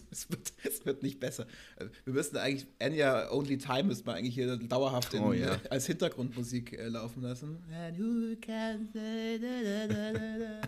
[0.10, 1.46] es, wird, es wird nicht besser.
[1.76, 5.54] Äh, wir müssten eigentlich, Enya Only Time müsste man eigentlich hier dauerhaft in, Oh, ja.
[5.54, 7.58] äh, als Hintergrundmusik äh, laufen lassen.
[7.72, 10.58] And who can say da, da, da, da, da.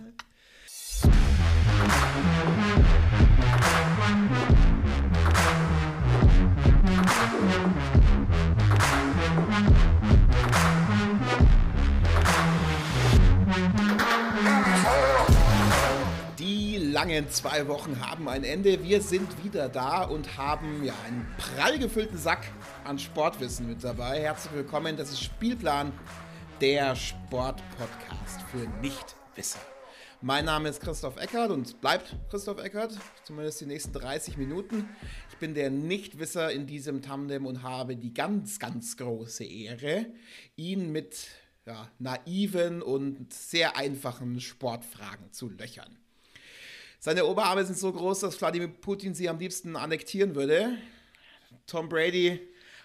[17.05, 18.82] langen zwei Wochen haben ein Ende.
[18.82, 22.50] Wir sind wieder da und haben ja einen prall gefüllten Sack
[22.85, 24.22] an Sportwissen mit dabei.
[24.22, 25.93] Herzlich willkommen, das ist Spielplan,
[26.63, 29.58] der Sportpodcast für Nichtwisser.
[30.22, 34.89] Mein Name ist Christoph Eckert und bleibt Christoph Eckert, zumindest die nächsten 30 Minuten.
[35.28, 40.06] Ich bin der Nichtwisser in diesem Tandem und habe die ganz, ganz große Ehre,
[40.56, 41.27] ihn mit
[41.66, 45.98] ja, naiven und sehr einfachen Sportfragen zu löchern.
[47.05, 50.78] Seine Oberarme sind so groß, dass Wladimir Putin sie am liebsten annektieren würde.
[51.67, 52.41] Tom Brady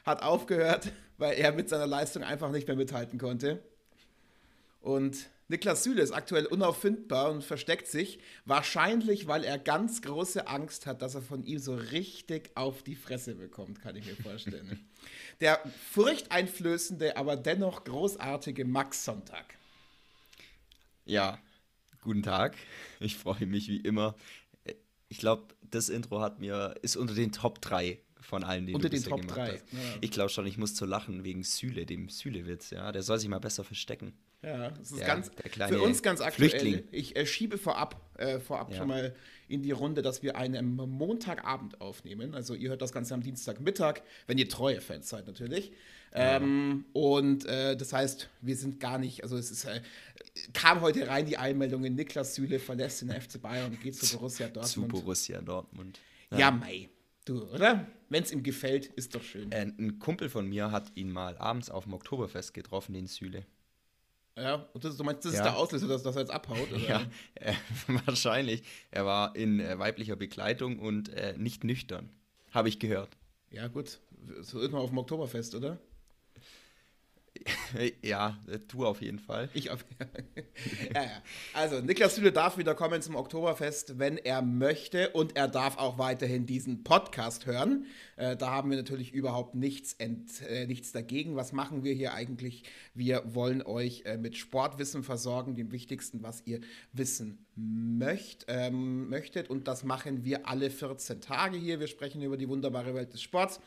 [0.05, 3.63] hat aufgehört, weil er mit seiner Leistung einfach nicht mehr mithalten konnte.
[4.81, 10.85] Und Niklas Süle ist aktuell unauffindbar und versteckt sich, wahrscheinlich weil er ganz große Angst
[10.85, 14.85] hat, dass er von ihm so richtig auf die Fresse bekommt, kann ich mir vorstellen.
[15.39, 19.45] Der furchteinflößende, aber dennoch großartige Max Sonntag.
[21.05, 21.39] Ja,
[22.01, 22.55] guten Tag.
[22.99, 24.15] Ich freue mich wie immer.
[25.07, 28.89] Ich glaube, das Intro hat mir ist unter den Top 3 von allen, die Unter
[28.89, 29.63] du den Top gemacht 3, hast.
[29.71, 29.79] ja.
[30.01, 32.69] Ich glaube schon, ich muss zu lachen wegen Süle, dem Süle-Witz.
[32.71, 34.13] Ja, der soll sich mal besser verstecken.
[34.43, 36.49] Ja, das ist Der- ganz, der für uns ganz aktuell.
[36.49, 36.83] Flüchtling.
[36.91, 38.77] Ich äh, schiebe vorab, äh, vorab Ja.
[38.77, 39.15] schon mal
[39.47, 42.35] in die Runde, dass wir einen Montagabend aufnehmen.
[42.35, 45.71] Also ihr hört das Ganze am Dienstagmittag, wenn ihr treue Fans seid natürlich.
[46.11, 49.81] Ähm, und äh, das heißt, wir sind gar nicht, also es ist, äh,
[50.53, 54.47] kam heute rein die Einmeldung, Niklas Süle verlässt den FC Bayern und geht zu Borussia
[54.47, 54.87] Zu Dortmund.
[54.91, 55.99] Borussia Dortmund.
[56.35, 56.89] ja, Mai.
[57.25, 57.85] Du, oder?
[58.09, 59.51] Wenn es ihm gefällt, ist doch schön.
[59.51, 63.45] Äh, ein Kumpel von mir hat ihn mal abends auf dem Oktoberfest getroffen, den Süle.
[64.41, 65.39] Ja, und das, ist- du meinst, das Ja.
[65.39, 66.71] ist der Auslöser, dass, er jetzt abhaut?
[66.71, 66.77] Oder?
[66.87, 67.01] Ja,
[67.35, 67.53] äh,
[68.05, 68.63] wahrscheinlich.
[68.91, 72.09] Er war in äh, weiblicher Begleitung und äh, nicht nüchtern.
[72.51, 73.09] Habe ich gehört.
[73.51, 73.99] ja, gut.
[74.41, 75.77] So ist man auf dem Oktoberfest, oder?
[78.01, 79.49] ja, äh, du auf jeden Fall.
[79.53, 79.85] Ich auf,
[80.93, 81.23] ja, ja.
[81.53, 85.09] Also, Niklas Süle darf wieder kommen zum Oktoberfest, wenn er möchte.
[85.09, 87.85] Und er darf auch weiterhin diesen Podcast hören.
[88.15, 91.35] Äh, da haben wir natürlich überhaupt nichts, ent, äh, nichts dagegen.
[91.35, 92.63] Was machen wir hier eigentlich?
[92.93, 96.59] Wir wollen euch äh, mit Sportwissen versorgen, dem Wichtigsten, was ihr
[96.93, 99.49] wissen möcht, ähm, möchtet.
[99.49, 101.79] Und das machen wir alle 14 Tage hier.
[101.79, 103.59] Wir sprechen über die wunderbare Welt des Sports.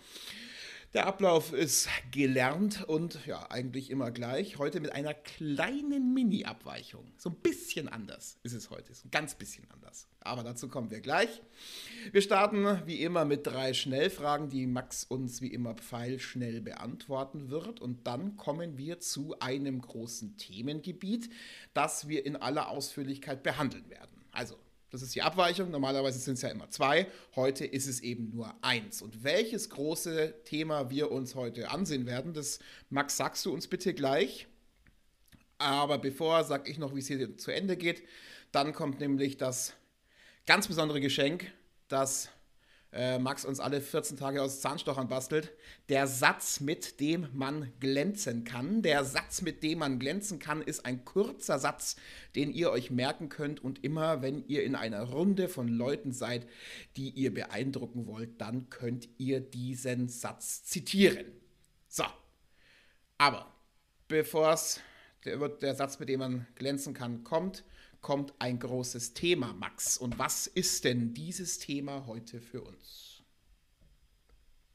[0.94, 4.58] Der Ablauf ist gelernt und ja, eigentlich immer gleich.
[4.58, 7.10] Heute mit einer kleinen Mini-Abweichung.
[7.16, 8.92] So ein bisschen anders ist es heute.
[8.92, 10.06] So ein ganz bisschen anders.
[10.20, 11.40] Aber dazu kommen wir gleich.
[12.10, 17.80] Wir starten wie immer mit drei Schnellfragen, die Max uns wie immer pfeilschnell beantworten wird.
[17.80, 21.30] Und dann kommen wir zu einem großen Themengebiet,
[21.72, 24.26] das wir in aller Ausführlichkeit behandeln werden.
[24.30, 24.58] Also,
[24.92, 25.70] das ist die Abweichung.
[25.70, 27.06] Normalerweise sind es ja immer zwei.
[27.34, 29.00] Heute ist es eben nur eins.
[29.00, 32.58] Und welches große Thema wir uns heute ansehen werden, das,
[32.90, 34.46] Max, sagst du uns bitte gleich.
[35.56, 38.02] Aber bevor sage ich noch, wie es hier zu Ende geht.
[38.52, 39.72] Dann kommt nämlich das
[40.44, 41.50] ganz besondere Geschenk,
[41.88, 42.28] das
[42.92, 45.52] äh, Max uns alle 14 Tage aus Zahnstochern bastelt.
[45.88, 48.82] Der Satz, mit dem man glänzen kann.
[48.82, 51.96] Der Satz, mit dem man glänzen kann, ist ein kurzer Satz,
[52.36, 53.64] den ihr euch merken könnt.
[53.64, 56.46] Und immer, wenn ihr in einer Runde von Leuten seid,
[56.96, 61.24] die ihr beeindrucken wollt, dann könnt ihr diesen Satz zitieren.
[61.88, 62.04] So.
[63.16, 63.54] Aber
[64.08, 64.80] bevor es
[65.24, 67.64] der, der Satz, mit dem man glänzen kann, kommt,
[68.02, 69.96] kommt ein großes Thema, Max.
[69.96, 73.22] Und was ist denn dieses Thema heute für uns?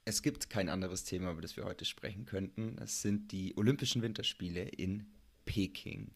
[0.05, 2.77] Es gibt kein anderes Thema, über das wir heute sprechen könnten.
[2.81, 5.05] Es sind die Olympischen Winterspiele in
[5.45, 6.11] Peking.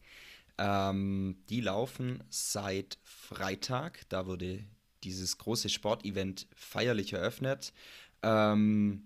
[0.57, 4.07] Ähm, die laufen seit Freitag.
[4.07, 4.63] Da wurde
[5.03, 7.73] dieses große Sportevent feierlich eröffnet.
[8.23, 9.03] Ähm,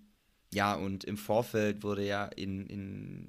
[0.53, 3.27] ja, und im Vorfeld wurde ja in, in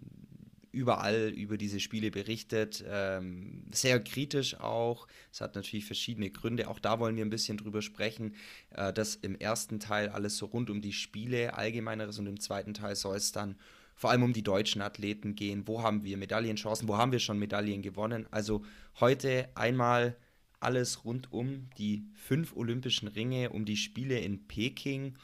[0.76, 5.08] überall über diese Spiele berichtet, ähm, sehr kritisch auch.
[5.32, 6.68] Es hat natürlich verschiedene Gründe.
[6.68, 8.34] Auch da wollen wir ein bisschen drüber sprechen,
[8.70, 12.74] äh, dass im ersten Teil alles so rund um die Spiele allgemeineres und im zweiten
[12.74, 13.56] Teil soll es dann
[13.94, 15.66] vor allem um die deutschen Athleten gehen.
[15.66, 16.86] Wo haben wir Medaillenchancen?
[16.86, 18.26] Wo haben wir schon Medaillen gewonnen?
[18.30, 18.62] Also
[19.00, 20.14] heute einmal
[20.60, 25.16] alles rund um die fünf olympischen Ringe, um die Spiele in Peking.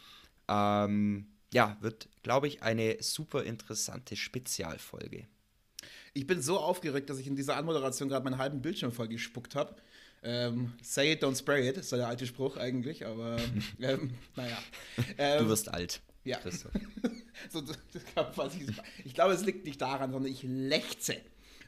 [0.49, 5.27] Ähm, ja, wird, glaube ich, eine super interessante Spezialfolge.
[6.15, 9.55] Ich bin so aufgeregt, dass ich in dieser Anmoderation gerade meinen halben Bildschirm voll gespuckt
[9.55, 9.77] habe.
[10.23, 13.39] Ähm, say it, don't spray it, ist der alte Spruch eigentlich, aber
[13.81, 14.59] ähm, naja.
[15.19, 16.01] Ähm, du wirst alt.
[16.25, 16.39] Ja.
[17.51, 17.79] so, das,
[18.55, 21.17] ich, ich glaube, es liegt nicht daran, sondern ich lechze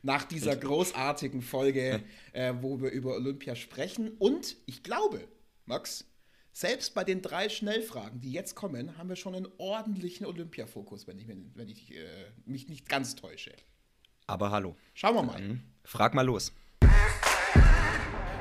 [0.03, 2.03] nach dieser großartigen Folge,
[2.33, 4.13] äh, wo wir über Olympia sprechen.
[4.19, 5.27] Und ich glaube,
[5.65, 6.05] Max,
[6.53, 11.19] selbst bei den drei Schnellfragen, die jetzt kommen, haben wir schon einen ordentlichen Olympiafokus, wenn
[11.19, 12.05] ich, wenn ich äh,
[12.45, 13.53] mich nicht ganz täusche.
[14.27, 14.75] Aber hallo.
[14.95, 15.35] Schauen wir mal.
[15.35, 16.53] Dann frag mal los.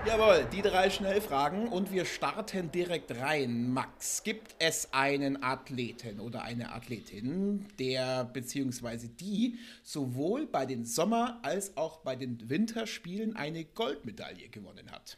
[0.06, 3.71] Jawohl, die drei Schnellfragen und wir starten direkt rein.
[3.71, 9.07] Max, gibt es einen Athleten oder eine Athletin, der bzw.
[9.07, 15.18] die sowohl bei den Sommer- als auch bei den Winterspielen eine Goldmedaille gewonnen hat?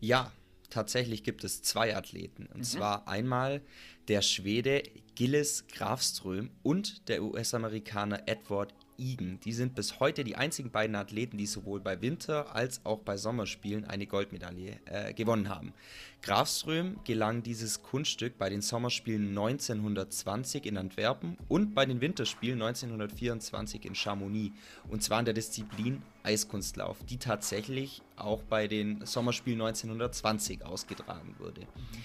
[0.00, 0.32] Ja,
[0.68, 2.46] tatsächlich gibt es zwei Athleten.
[2.46, 2.64] Und mhm.
[2.64, 3.62] zwar einmal
[4.08, 4.82] der Schwede
[5.14, 9.38] Gilles Grafström und der US-Amerikaner Edward Igen.
[9.44, 13.16] Die sind bis heute die einzigen beiden Athleten, die sowohl bei Winter- als auch bei
[13.16, 15.72] Sommerspielen eine Goldmedaille äh, gewonnen haben.
[16.20, 23.84] Grafström gelang dieses Kunststück bei den Sommerspielen 1920 in Antwerpen und bei den Winterspielen 1924
[23.84, 24.52] in Chamonix.
[24.88, 31.60] Und zwar in der Disziplin Eiskunstlauf, die tatsächlich auch bei den Sommerspielen 1920 ausgetragen wurde.
[31.60, 31.98] Mhm.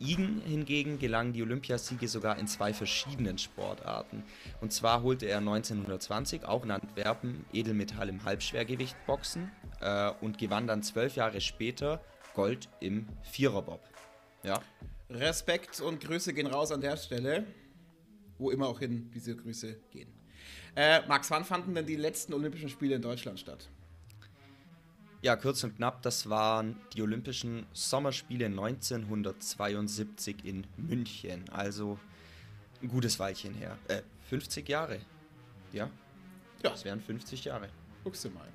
[0.00, 4.24] Igen hingegen gelangen die Olympiasiege sogar in zwei verschiedenen Sportarten.
[4.62, 9.52] Und zwar holte er 1920 auch in Antwerpen Edelmetall im Halbschwergewichtboxen
[9.82, 12.02] äh, und gewann dann zwölf Jahre später
[12.34, 13.80] Gold im Viererbob.
[14.42, 14.62] Ja.
[15.10, 17.44] Respekt und Grüße gehen raus an der Stelle,
[18.38, 20.08] wo immer auch hin diese Grüße gehen.
[20.76, 23.68] Äh, Max, wann fanden denn die letzten Olympischen Spiele in Deutschland statt?
[25.22, 31.44] Ja, kurz und knapp, das waren die Olympischen Sommerspiele 1972 in München.
[31.50, 31.98] Also
[32.80, 33.76] ein gutes Weilchen her.
[33.88, 34.00] Äh,
[34.30, 35.00] 50 Jahre.
[35.72, 35.90] Ja?
[36.62, 36.70] Ja.
[36.70, 37.68] Das wären 50 Jahre.
[38.02, 38.48] Guckst du mal.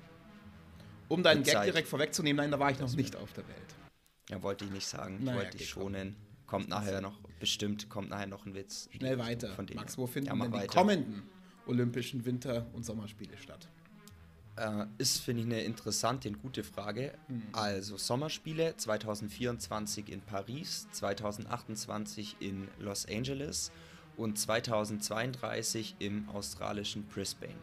[1.08, 3.74] Um deinen Gag direkt vorwegzunehmen, nein, da war ich noch nicht auf der Welt.
[4.28, 5.22] Ja, wollte ich nicht sagen.
[5.22, 6.16] Naja, wollte ich schonen.
[6.46, 8.88] Kommt nachher noch, bestimmt kommt nachher noch ein Witz.
[8.96, 9.52] Schnell weiter.
[9.54, 11.22] Von Max, wo finden ja, denn die kommenden
[11.66, 13.68] Olympischen Winter- und Sommerspiele statt?
[14.56, 17.12] Äh, ist, finde ich, eine interessante und gute Frage.
[17.28, 17.42] Mhm.
[17.52, 23.70] Also Sommerspiele 2024 in Paris, 2028 in Los Angeles
[24.16, 27.58] und 2032 im australischen Brisbane.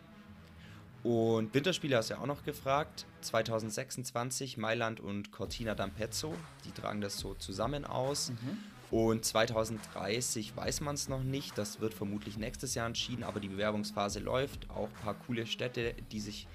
[1.01, 3.05] Und Winterspiele hast du ja auch noch gefragt.
[3.21, 8.29] 2026 Mailand und Cortina d'Ampezzo, die tragen das so zusammen aus.
[8.29, 8.57] Mhm.
[8.91, 13.47] Und 2030 weiß man es noch nicht, das wird vermutlich nächstes Jahr entschieden, aber die
[13.47, 14.69] Bewerbungsphase läuft.
[14.69, 16.47] Auch ein paar coole Städte, die sich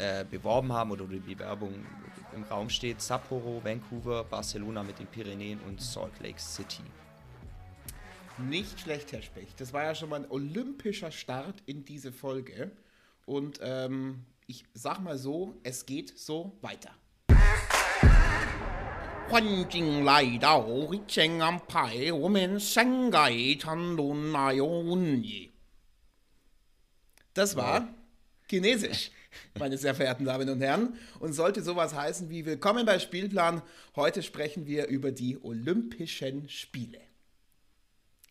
[0.00, 1.74] äh, beworben haben oder die Bewerbung
[2.34, 3.02] im Raum steht.
[3.02, 6.82] Sapporo, Vancouver, Barcelona mit den Pyrenäen und Salt Lake City.
[8.48, 9.60] Nicht schlecht, Herr Specht.
[9.60, 12.70] Das war ja schon mal ein olympischer Start in diese Folge.
[13.26, 16.94] Und ähm, ich sag mal so, es geht so weiter.
[27.34, 27.86] Das war
[28.48, 29.12] Chinesisch
[29.58, 30.96] meine sehr verehrten Damen und Herren.
[31.18, 33.62] Und sollte sowas heißen wie Willkommen bei Spielplan.
[33.96, 37.00] Heute sprechen wir über die Olympischen Spiele.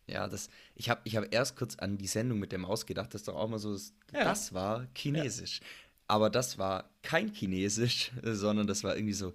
[0.06, 3.14] Ja, das, ich habe ich hab erst kurz an die Sendung mit der Maus gedacht,
[3.14, 3.74] das ist doch auch mal so,
[4.12, 4.24] ja.
[4.24, 5.60] das war Chinesisch.
[5.60, 5.66] Ja.
[6.08, 9.32] Aber das war kein Chinesisch, sondern das war irgendwie so,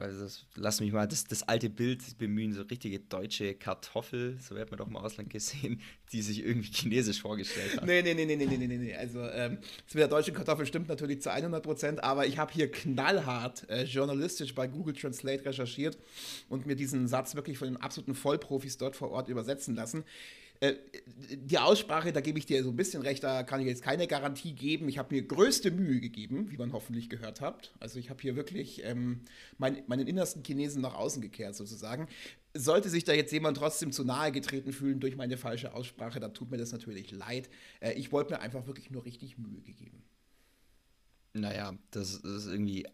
[0.00, 4.54] weil das, lass mich mal das, das alte Bild bemühen, so richtige deutsche Kartoffel, so
[4.54, 5.80] wird man doch im Ausland gesehen,
[6.12, 7.86] die sich irgendwie chinesisch vorgestellt hat.
[7.86, 8.94] Nee, nee, nee, nee, nee, nee, nee, nee.
[8.94, 12.52] Also, ähm, das mit der deutschen Kartoffel stimmt natürlich zu 100 Prozent, aber ich habe
[12.52, 15.98] hier knallhart äh, journalistisch bei Google Translate recherchiert
[16.48, 20.04] und mir diesen Satz wirklich von den absoluten Vollprofis dort vor Ort übersetzen lassen.
[20.60, 20.74] Äh,
[21.32, 24.06] die Aussprache, da gebe ich dir so ein bisschen recht, da kann ich jetzt keine
[24.06, 24.88] Garantie geben.
[24.88, 27.72] Ich habe mir größte Mühe gegeben, wie man hoffentlich gehört habt.
[27.80, 29.22] Also ich habe hier wirklich ähm,
[29.56, 32.08] mein, meinen innersten Chinesen nach außen gekehrt sozusagen.
[32.52, 36.34] Sollte sich da jetzt jemand trotzdem zu nahe getreten fühlen durch meine falsche Aussprache, dann
[36.34, 37.48] tut mir das natürlich leid.
[37.80, 40.02] Äh, ich wollte mir einfach wirklich nur richtig Mühe gegeben.
[41.32, 42.86] Naja, das ist irgendwie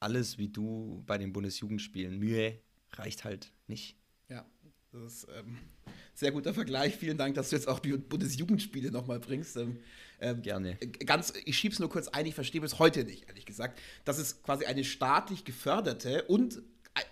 [0.00, 2.18] alles wie du bei den Bundesjugendspielen.
[2.18, 2.58] Mühe
[2.92, 3.96] reicht halt nicht.
[4.28, 4.44] Ja,
[4.90, 5.58] das ist ähm,
[6.14, 6.96] sehr guter Vergleich.
[6.96, 9.56] Vielen Dank, dass du jetzt auch die Bundesjugendspiele nochmal bringst.
[9.56, 9.80] Ähm,
[10.20, 10.76] ähm, Gerne.
[11.04, 13.78] Ganz, ich schiebe es nur kurz ein, ich verstehe bis heute nicht, ehrlich gesagt.
[14.04, 16.62] Das ist quasi eine staatlich geförderte und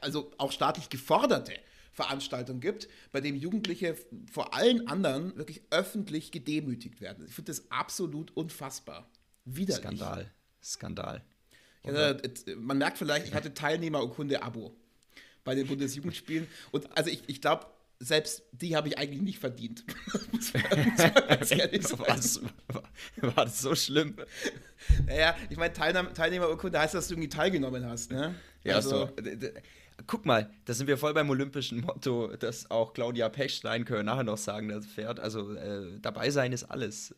[0.00, 1.54] also auch staatlich geforderte
[1.92, 3.96] Veranstaltung gibt, bei dem Jugendliche
[4.30, 7.26] vor allen anderen wirklich öffentlich gedemütigt werden.
[7.26, 9.10] Ich finde das absolut unfassbar.
[9.44, 9.98] Widerlich.
[9.98, 10.32] Skandal.
[10.62, 11.24] Skandal.
[11.84, 14.74] Hatte, man merkt vielleicht, ich hatte Teilnehmerurkunde-Abo
[15.44, 16.46] bei den Bundesjugendspielen.
[16.70, 17.66] Und also ich, ich glaube,
[18.02, 19.84] selbst die habe ich eigentlich nicht verdient.
[20.14, 20.32] man,
[21.40, 22.82] muss war,
[23.36, 24.16] war, das so schlimm?
[25.06, 28.34] Naja, ich meine, Teilnehmer, Teilnehmerurkunde heißt, dass du irgendwie teilgenommen hast, ne?
[28.64, 29.48] Ja, also, so.
[30.06, 34.04] Guck mal, da sind wir voll beim olympischen Motto, das auch Claudia Pechstein können wir
[34.04, 35.20] nachher noch sagen, das Pferd.
[35.20, 37.14] Also äh, dabei sein ist alles.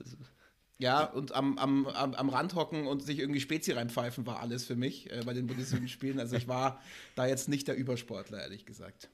[0.78, 4.64] Ja, und am, am, am, am Rand hocken und sich irgendwie Spezi reinpfeifen war alles
[4.64, 6.18] für mich äh, bei den Bundesjugendspielen.
[6.20, 6.82] Also ich war
[7.14, 9.08] da jetzt nicht der Übersportler, ehrlich gesagt.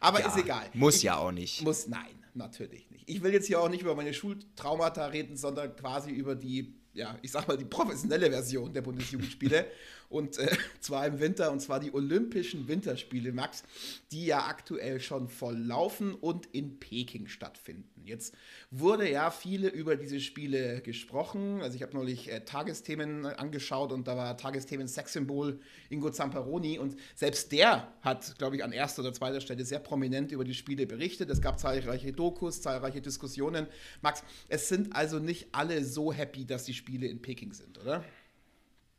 [0.00, 0.68] Aber ja, ist egal.
[0.74, 1.62] Muss ich, ja auch nicht.
[1.62, 3.08] Muss, nein, natürlich nicht.
[3.08, 7.18] Ich will jetzt hier auch nicht über meine Schultraumata reden, sondern quasi über die ja,
[7.22, 9.66] ich sag mal, die professionelle Version der Bundesjugendspiele.
[10.12, 10.48] und äh,
[10.80, 13.64] zwar im Winter, und zwar die Olympischen Winterspiele, Max,
[14.12, 17.88] die ja aktuell schon voll laufen und in Peking stattfinden.
[18.04, 18.34] Jetzt
[18.70, 21.60] wurde ja viele über diese Spiele gesprochen.
[21.62, 26.96] Also ich habe neulich äh, Tagesthemen angeschaut und da war Tagesthemen Sexsymbol Ingo Zamperoni und
[27.14, 30.86] selbst der hat, glaube ich, an erster oder zweiter Stelle sehr prominent über die Spiele
[30.86, 31.30] berichtet.
[31.30, 33.66] Es gab zahlreiche Dokus, zahlreiche Diskussionen.
[34.00, 38.04] Max, es sind also nicht alle so happy, dass die Spiele in Peking sind, oder?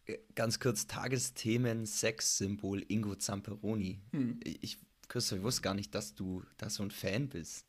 [0.05, 4.01] Äh, ganz kurz, Tagesthemen, Sexsymbol Ingo Zamperoni.
[4.11, 4.39] Hm.
[4.43, 7.65] Ich, Christoph, ich wusste gar nicht, dass du da so ein Fan bist.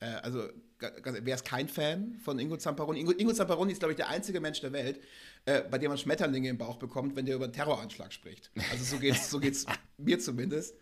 [0.00, 3.00] Äh, also, wer ist kein Fan von Ingo Zamperoni?
[3.00, 5.00] Ingo, Ingo Zamperoni ist, glaube ich, der einzige Mensch der Welt,
[5.44, 8.50] äh, bei dem man Schmetterlinge im Bauch bekommt, wenn der über einen Terroranschlag spricht.
[8.70, 9.66] Also so geht's, so geht's
[9.98, 10.74] mir zumindest.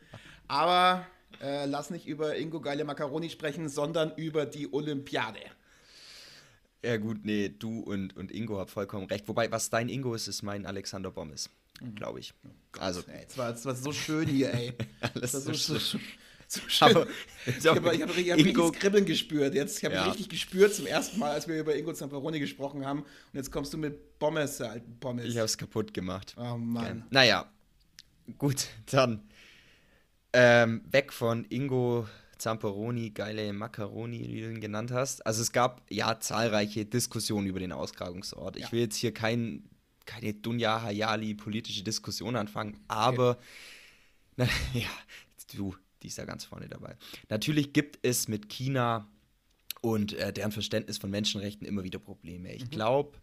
[0.49, 1.07] Aber
[1.41, 5.41] äh, lass nicht über Ingo Geile Macaroni sprechen, sondern über die Olympiade.
[6.87, 9.27] Ja, gut, nee, du und, und Ingo habt vollkommen recht.
[9.27, 11.51] Wobei, was dein Ingo ist, ist mein Alexander Bommes,
[11.81, 11.97] mhm.
[11.97, 12.33] glaube ich.
[12.45, 14.73] Oh also, ey, es, war, es war so schön hier, ey.
[15.15, 15.99] Alles so, so, so,
[16.47, 16.89] so schön.
[16.89, 17.07] Aber,
[17.45, 19.55] ich habe hab, hab richtig Kribbeln gespürt.
[19.55, 20.05] Jetzt, ich habe ja.
[20.05, 23.01] richtig gespürt zum ersten Mal, als wir über Ingo Zamperoni gesprochen haben.
[23.01, 25.25] Und jetzt kommst du mit Pommes, alten Pommes.
[25.25, 26.37] Ich habe es kaputt gemacht.
[26.39, 26.99] Oh Mann.
[26.99, 27.07] Ja.
[27.11, 27.53] Naja,
[28.39, 29.29] gut, dann
[30.33, 32.07] ähm, weg von Ingo
[32.39, 35.25] Zamperoni, geile Macaroni, wie du ihn genannt hast.
[35.27, 38.59] Also es gab ja zahlreiche Diskussionen über den Austragungsort.
[38.59, 38.67] Ja.
[38.67, 39.69] Ich will jetzt hier kein,
[40.05, 43.41] keine Dunja Hayali politische Diskussion anfangen, aber okay.
[44.37, 44.89] na, ja,
[45.55, 46.97] du, die ist ja ganz vorne dabei.
[47.29, 49.09] Natürlich gibt es mit China
[49.81, 52.53] und äh, deren Verständnis von Menschenrechten immer wieder Probleme.
[52.55, 52.71] Ich mhm.
[52.71, 53.19] glaube,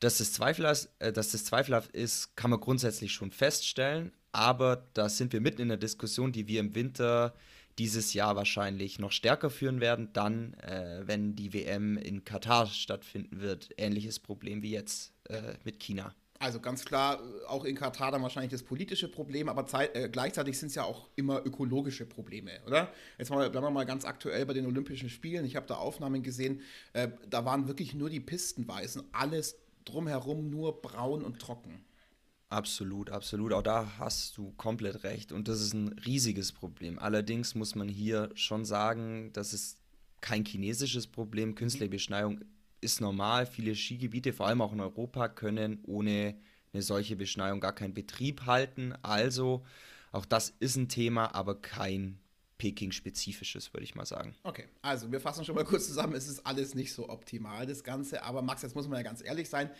[0.00, 5.08] dass, das zweifelhaft, äh, dass das zweifelhaft ist, kann man grundsätzlich schon feststellen, aber da
[5.08, 7.34] sind wir mitten in der Diskussion, die wir im Winter
[7.78, 13.40] dieses Jahr wahrscheinlich noch stärker führen werden, dann, äh, wenn die WM in Katar stattfinden
[13.40, 13.70] wird.
[13.76, 16.14] Ähnliches Problem wie jetzt äh, mit China.
[16.40, 20.68] Also ganz klar, auch in Katar dann wahrscheinlich das politische Problem, aber äh, gleichzeitig sind
[20.68, 22.92] es ja auch immer ökologische Probleme, oder?
[23.18, 25.44] Jetzt mal, bleiben wir mal ganz aktuell bei den Olympischen Spielen.
[25.44, 26.60] Ich habe da Aufnahmen gesehen,
[26.92, 31.84] äh, da waren wirklich nur die Pisten weiß alles drumherum nur braun und trocken.
[32.50, 33.52] Absolut, absolut.
[33.52, 35.32] Auch da hast du komplett recht.
[35.32, 36.98] Und das ist ein riesiges Problem.
[36.98, 39.78] Allerdings muss man hier schon sagen, das ist
[40.22, 41.54] kein chinesisches Problem.
[41.54, 42.40] Künstliche Beschneiung
[42.80, 43.44] ist normal.
[43.44, 46.38] Viele Skigebiete, vor allem auch in Europa, können ohne
[46.72, 48.94] eine solche Beschneiung gar keinen Betrieb halten.
[49.02, 49.64] Also
[50.10, 52.18] auch das ist ein Thema, aber kein
[52.58, 54.34] Peking-spezifisches, würde ich mal sagen.
[54.42, 56.14] Okay, also wir fassen schon mal kurz zusammen.
[56.14, 58.22] Es ist alles nicht so optimal, das Ganze.
[58.22, 59.70] Aber Max, jetzt muss man ja ganz ehrlich sein,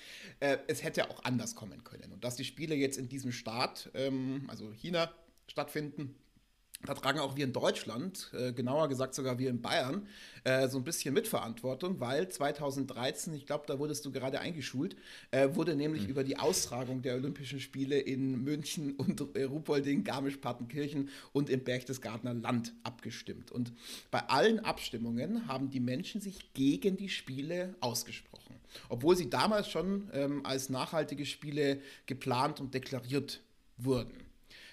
[0.40, 2.12] äh, es hätte auch anders kommen können.
[2.12, 5.12] Und dass die Spiele jetzt in diesem Staat, ähm, also China,
[5.49, 6.14] stattfinden,
[6.87, 10.06] da tragen auch wir in Deutschland, äh, genauer gesagt sogar wir in Bayern,
[10.44, 14.94] äh, so ein bisschen Mitverantwortung, weil 2013, ich glaube, da wurdest du gerade eingeschult,
[15.32, 16.11] äh, wurde nämlich mhm.
[16.11, 22.35] über die Austragung der Olympischen Spiele in München und äh, Ruhpolding, Garmisch-Partenkirchen und im Berchtesgadener
[22.35, 23.50] Land abgestimmt.
[23.50, 23.73] Und
[24.12, 28.54] bei allen Abstimmungen haben die Menschen sich gegen die Spiele ausgesprochen,
[28.88, 33.40] obwohl sie damals schon ähm, als nachhaltige Spiele geplant und deklariert
[33.78, 34.14] wurden.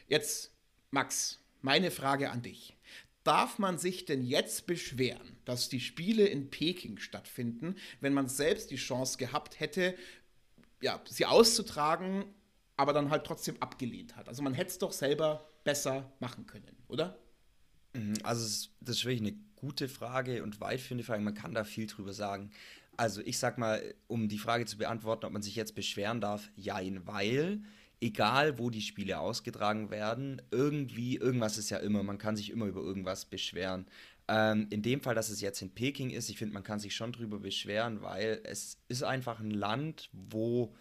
[0.08, 0.52] Jetzt,
[0.92, 2.78] Max, meine Frage an dich.
[3.24, 8.70] Darf man sich denn jetzt beschweren, dass die Spiele in Peking stattfinden, wenn man selbst
[8.70, 9.96] die Chance gehabt hätte,
[10.80, 12.24] ja, sie auszutragen,
[12.78, 14.30] aber dann halt trotzdem abgelehnt hat?
[14.30, 17.18] Also man hätte es doch selber besser machen können, oder?
[17.94, 21.24] Mhm, also das ist wirklich eine gute Frage und weit für eine Frage.
[21.24, 22.52] Man kann da viel drüber sagen.
[22.96, 26.52] Also ich sag mal, um die Frage zu beantworten, ob man sich jetzt beschweren darf,
[26.56, 27.64] jein, weil
[28.06, 32.66] egal wo die Spiele ausgetragen werden, irgendwie, irgendwas ist ja immer, man kann sich immer
[32.66, 33.88] über irgendwas beschweren.
[34.28, 36.96] Ähm, in dem Fall, dass es jetzt in Peking ist, ich finde, man kann sich
[36.96, 40.76] schon drüber beschweren, weil es ist einfach ein Land, wo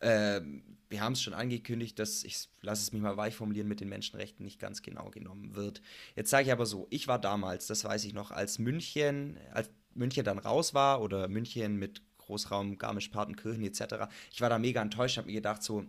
[0.00, 0.40] äh,
[0.88, 3.88] wir haben es schon angekündigt, dass, ich lasse es mich mal weich formulieren, mit den
[3.88, 5.80] Menschenrechten nicht ganz genau genommen wird.
[6.16, 9.70] Jetzt sage ich aber so, ich war damals, das weiß ich noch, als München, als
[9.94, 15.18] München dann raus war oder München mit Großraum Garmisch-Partenkirchen etc., ich war da mega enttäuscht,
[15.18, 15.86] habe mir gedacht so,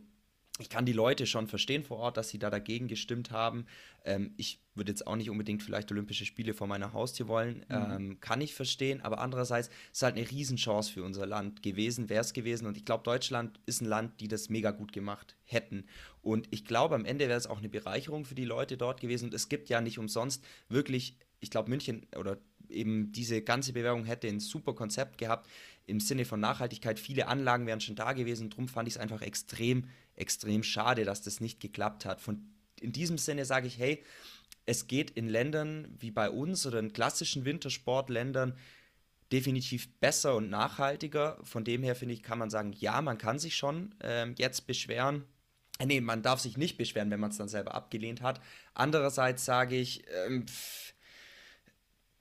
[0.59, 3.65] ich kann die Leute schon verstehen vor Ort, dass sie da dagegen gestimmt haben.
[4.05, 7.65] Ähm, ich würde jetzt auch nicht unbedingt vielleicht Olympische Spiele vor meiner Haustür wollen.
[7.69, 7.91] Mhm.
[7.91, 9.01] Ähm, kann ich verstehen.
[9.01, 12.67] Aber andererseits ist es halt eine Riesenchance für unser Land gewesen, wäre es gewesen.
[12.67, 15.85] Und ich glaube, Deutschland ist ein Land, die das mega gut gemacht hätten.
[16.21, 19.25] Und ich glaube, am Ende wäre es auch eine Bereicherung für die Leute dort gewesen.
[19.25, 22.37] Und es gibt ja nicht umsonst wirklich, ich glaube, München oder
[22.69, 25.47] eben diese ganze Bewerbung hätte ein super Konzept gehabt
[25.85, 26.99] im Sinne von Nachhaltigkeit.
[26.99, 28.49] Viele Anlagen wären schon da gewesen.
[28.49, 32.21] Darum fand ich es einfach extrem extrem schade, dass das nicht geklappt hat.
[32.21, 34.03] Von, in diesem Sinne sage ich, hey,
[34.65, 38.57] es geht in Ländern wie bei uns oder in klassischen Wintersportländern
[39.31, 41.39] definitiv besser und nachhaltiger.
[41.43, 44.67] Von dem her finde ich, kann man sagen, ja, man kann sich schon ähm, jetzt
[44.67, 45.25] beschweren.
[45.79, 48.39] Äh, nee, man darf sich nicht beschweren, wenn man es dann selber abgelehnt hat.
[48.73, 50.93] Andererseits sage ich, ähm, pff,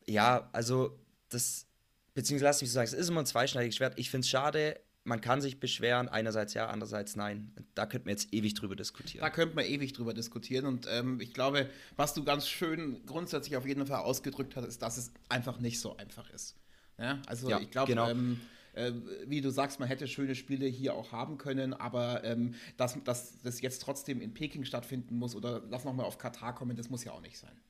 [0.06, 1.66] ja, also das,
[2.14, 3.98] beziehungsweise lass mich so sagen, es ist immer ein zweischneidiges Schwert.
[3.98, 7.52] Ich finde es schade, man kann sich beschweren, einerseits ja, andererseits nein.
[7.74, 9.22] Da könnten wir jetzt ewig drüber diskutieren.
[9.22, 10.66] Da könnten wir ewig drüber diskutieren.
[10.66, 14.82] Und ähm, ich glaube, was du ganz schön grundsätzlich auf jeden Fall ausgedrückt hast, ist,
[14.82, 16.56] dass es einfach nicht so einfach ist.
[16.98, 17.20] Ja?
[17.26, 18.08] Also ja, ich glaube, genau.
[18.08, 18.40] ähm,
[18.74, 18.92] äh,
[19.26, 23.40] wie du sagst, man hätte schöne Spiele hier auch haben können, aber ähm, dass, dass
[23.42, 27.02] das jetzt trotzdem in Peking stattfinden muss oder lass nochmal auf Katar kommen, das muss
[27.02, 27.60] ja auch nicht sein.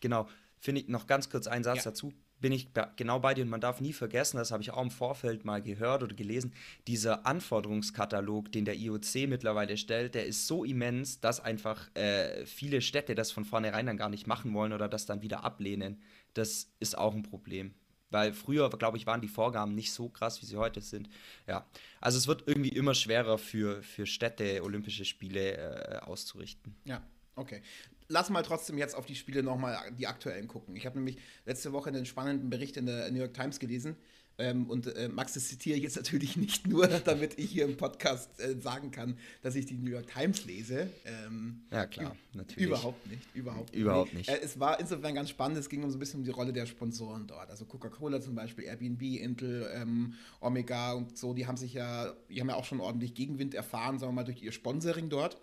[0.00, 0.26] Genau.
[0.58, 1.90] Finde ich noch ganz kurz einen Satz ja.
[1.90, 4.82] dazu bin ich genau bei dir und man darf nie vergessen, das habe ich auch
[4.82, 6.52] im Vorfeld mal gehört oder gelesen,
[6.86, 12.80] dieser Anforderungskatalog, den der IOC mittlerweile stellt, der ist so immens, dass einfach äh, viele
[12.80, 16.02] Städte das von vornherein dann gar nicht machen wollen oder das dann wieder ablehnen.
[16.34, 17.74] Das ist auch ein Problem.
[18.10, 21.10] Weil früher, glaube ich, waren die Vorgaben nicht so krass, wie sie heute sind.
[21.46, 21.66] Ja,
[22.00, 26.74] also es wird irgendwie immer schwerer für, für Städte, Olympische Spiele äh, auszurichten.
[26.86, 27.02] Ja,
[27.34, 27.62] okay
[28.08, 30.74] lass mal trotzdem jetzt auf die Spiele nochmal die aktuellen gucken.
[30.76, 33.96] Ich habe nämlich letzte Woche einen spannenden Bericht in der New York Times gelesen.
[34.40, 37.76] Ähm, und äh, Max, das zitiere ich jetzt natürlich nicht nur, damit ich hier im
[37.76, 40.88] Podcast äh, sagen kann, dass ich die New York Times lese.
[41.04, 42.68] Ähm, ja, klar, natürlich.
[42.68, 43.22] Überhaupt nicht.
[43.34, 44.28] Überhaupt, überhaupt nicht.
[44.28, 44.40] nicht.
[44.40, 46.52] Äh, es war insofern ganz spannend, es ging um so ein bisschen um die Rolle
[46.52, 47.50] der Sponsoren dort.
[47.50, 52.40] Also Coca-Cola zum Beispiel, Airbnb, Intel, ähm, Omega und so, die haben sich ja, die
[52.40, 55.36] haben ja auch schon ordentlich Gegenwind erfahren, sagen wir mal, durch ihr Sponsoring dort.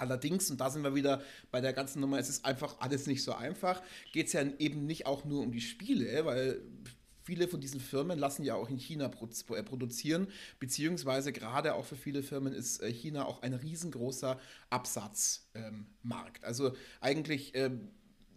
[0.00, 3.22] Allerdings, und da sind wir wieder bei der ganzen Nummer, es ist einfach alles nicht
[3.22, 6.62] so einfach, geht es ja eben nicht auch nur um die Spiele, weil
[7.22, 10.26] viele von diesen Firmen lassen ja auch in China äh, produzieren,
[10.58, 15.52] beziehungsweise gerade auch für viele Firmen ist äh, China auch ein riesengroßer Absatzmarkt.
[15.54, 17.90] Ähm, also eigentlich ähm,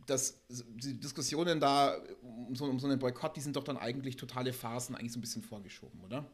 [0.06, 4.18] das, die Diskussionen da um so, um so einen Boykott, die sind doch dann eigentlich
[4.18, 6.30] totale Phasen eigentlich so ein bisschen vorgeschoben, oder?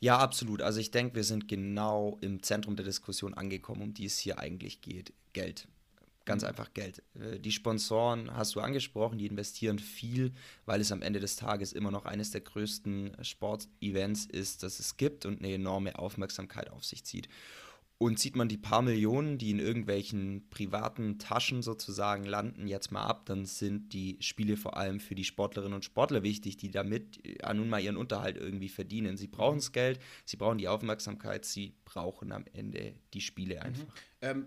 [0.00, 0.62] Ja, absolut.
[0.62, 4.38] Also ich denke, wir sind genau im Zentrum der Diskussion angekommen, um die es hier
[4.38, 5.12] eigentlich geht.
[5.34, 5.68] Geld.
[6.24, 6.48] Ganz mhm.
[6.48, 7.02] einfach Geld.
[7.14, 10.32] Äh, die Sponsoren hast du angesprochen, die investieren viel,
[10.64, 14.96] weil es am Ende des Tages immer noch eines der größten Sportevents ist, das es
[14.96, 17.28] gibt und eine enorme Aufmerksamkeit auf sich zieht.
[18.02, 23.04] Und sieht man die paar Millionen, die in irgendwelchen privaten Taschen sozusagen landen, jetzt mal
[23.04, 27.20] ab, dann sind die Spiele vor allem für die Sportlerinnen und Sportler wichtig, die damit
[27.26, 29.18] ja, nun mal ihren Unterhalt irgendwie verdienen.
[29.18, 33.60] Sie brauchen das Geld, sie brauchen die Aufmerksamkeit, sie brauchen am Ende die Spiele mhm.
[33.60, 33.84] einfach.
[33.84, 34.00] Mhm.
[34.22, 34.46] Ähm,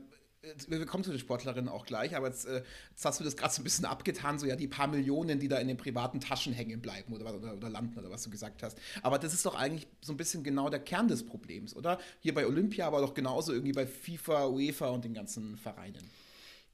[0.67, 3.53] wir kommen zu den Sportlerinnen auch gleich, aber jetzt, äh, jetzt hast du das gerade
[3.53, 6.53] so ein bisschen abgetan, so ja die paar Millionen, die da in den privaten Taschen
[6.53, 8.77] hängen bleiben oder, oder, oder landen oder was du gesagt hast.
[9.01, 11.99] Aber das ist doch eigentlich so ein bisschen genau der Kern des Problems, oder?
[12.19, 16.03] Hier bei Olympia, aber doch genauso irgendwie bei FIFA, UEFA und den ganzen Vereinen.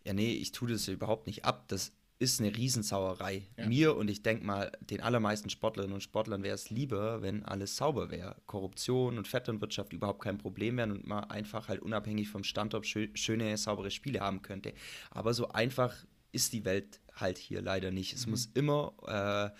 [0.04, 1.66] Ja, nee, ich tue das überhaupt nicht ab.
[1.68, 3.44] Das ist eine Riesensauerei.
[3.58, 3.66] Ja.
[3.66, 7.78] Mir und ich denke mal, den allermeisten Sportlerinnen und Sportlern wäre es lieber, wenn alles
[7.78, 8.36] sauber wäre.
[8.46, 13.08] Korruption und Vetternwirtschaft überhaupt kein Problem wären und man einfach halt unabhängig vom Standort schö
[13.14, 14.74] schöne, saubere Spiele haben könnte.
[15.12, 15.96] Aber so einfach
[16.34, 18.14] ist die Welt halt hier leider nicht.
[18.14, 18.32] Es mhm.
[18.32, 19.58] muss immer äh,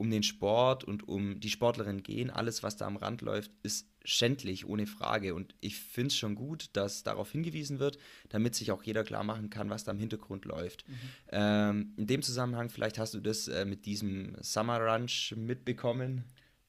[0.00, 2.30] um den Sport und um die Sportlerin gehen.
[2.30, 5.34] Alles, was da am Rand läuft, ist schändlich, ohne Frage.
[5.34, 7.98] Und ich finde es schon gut, dass darauf hingewiesen wird,
[8.30, 10.88] damit sich auch jeder klar machen kann, was da im Hintergrund läuft.
[10.88, 10.94] Mhm.
[11.32, 16.24] Ähm, in dem Zusammenhang, vielleicht hast du das äh, mit diesem Summer Ranch mitbekommen.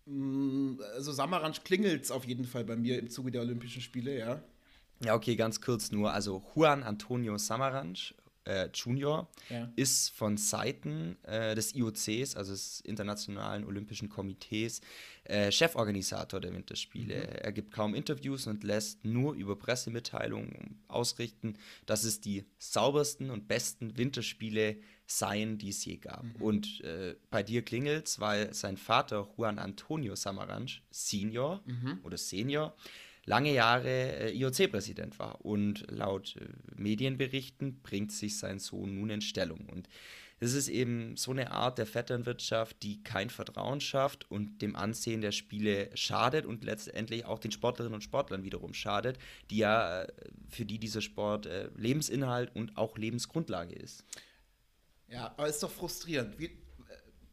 [0.05, 3.81] Mm, also Summer Ranch klingelt es auf jeden Fall bei mir im Zuge der Olympischen
[3.81, 4.43] Spiele, ja.
[5.05, 6.11] Ja, okay, ganz kurz nur.
[6.11, 8.13] Also Juan Antonio Samaranch
[8.45, 9.71] äh, Junior ja.
[9.75, 14.82] ist von Seiten äh, des IOCs, also des Internationalen Olympischen Komitees,
[15.25, 17.15] äh, Cheforganisator der Winterspiele.
[17.15, 17.36] Mhm.
[17.41, 23.47] Er gibt kaum Interviews und lässt nur über Pressemitteilungen ausrichten, dass es die saubersten und
[23.47, 26.23] besten Winterspiele seien, die es je gab.
[26.23, 26.36] Mhm.
[26.39, 31.99] Und äh, bei dir klingelt es, weil sein Vater Juan Antonio Samaranch Senior mhm.
[32.04, 32.75] oder Senior
[33.25, 35.43] lange Jahre äh, IOC-Präsident war.
[35.45, 39.67] Und laut äh, Medienberichten bringt sich sein Sohn nun in Stellung.
[39.69, 39.88] Und
[40.39, 45.21] Es ist eben so eine Art der Vetternwirtschaft, die kein Vertrauen schafft und dem Ansehen
[45.21, 49.19] der Spiele schadet und letztendlich auch den Sportlerinnen und Sportlern wiederum schadet,
[49.51, 50.07] die ja äh,
[50.49, 54.03] für die dieser Sport Lebensinhalt und auch Lebensgrundlage ist.
[55.07, 56.39] Ja, aber es ist doch frustrierend.
[56.39, 56.61] Wie,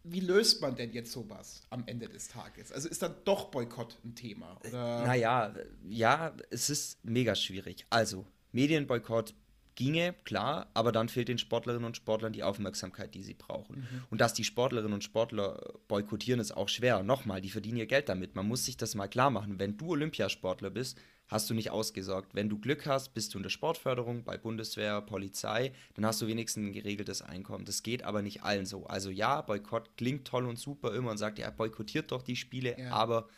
[0.05, 2.73] wie löst man denn jetzt sowas am Ende des Tages?
[2.73, 4.59] Also ist dann doch Boykott ein Thema?
[4.67, 5.05] Oder?
[5.05, 5.55] Naja,
[5.89, 7.85] ja, es ist mega schwierig.
[7.91, 9.35] Also, Medienboykott
[9.75, 13.77] ginge, klar, aber dann fehlt den Sportlerinnen und Sportlern die Aufmerksamkeit, die sie brauchen.
[13.77, 14.05] Mhm.
[14.11, 17.05] Und dass die Sportlerinnen und Sportler boykottieren, ist auch schwer.
[17.05, 18.35] Nochmal, die verdienen ihr Geld damit.
[18.35, 19.61] Man muss sich das mal klar machen.
[19.61, 20.99] Wenn du Olympiasportler bist,
[21.29, 22.35] hast du nicht ausgesorgt.
[22.35, 26.27] Wenn du Glück hast, bist du in der Sportförderung bei Bundeswehr, Polizei, dann hast du
[26.27, 27.65] wenigstens ein geregeltes Einkommen.
[27.65, 28.87] Das geht aber nicht allen so.
[28.87, 32.79] Also ja, Boykott klingt toll und super immer und sagt, ja, boykottiert doch die Spiele,
[32.79, 32.91] ja.
[32.91, 33.29] aber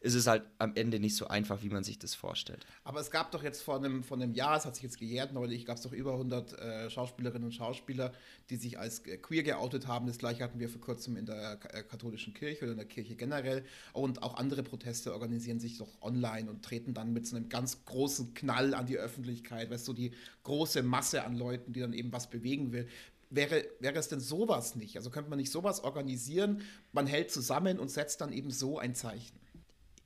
[0.00, 2.66] ist es halt am Ende nicht so einfach, wie man sich das vorstellt.
[2.84, 5.32] Aber es gab doch jetzt vor einem, vor einem Jahr, es hat sich jetzt gejährt,
[5.32, 8.12] neulich gab es doch über 100 äh, Schauspielerinnen und Schauspieler,
[8.48, 10.06] die sich als äh, queer geoutet haben.
[10.06, 13.14] Das gleiche hatten wir vor kurzem in der äh, katholischen Kirche oder in der Kirche
[13.14, 13.62] generell.
[13.92, 17.84] Und auch andere Proteste organisieren sich doch online und treten dann mit so einem ganz
[17.84, 19.70] großen Knall an die Öffentlichkeit.
[19.70, 20.12] Weißt du, die
[20.44, 22.88] große Masse an Leuten, die dann eben was bewegen will.
[23.28, 24.96] Wäre, wäre es denn sowas nicht?
[24.96, 26.62] Also könnte man nicht sowas organisieren?
[26.92, 29.38] Man hält zusammen und setzt dann eben so ein Zeichen.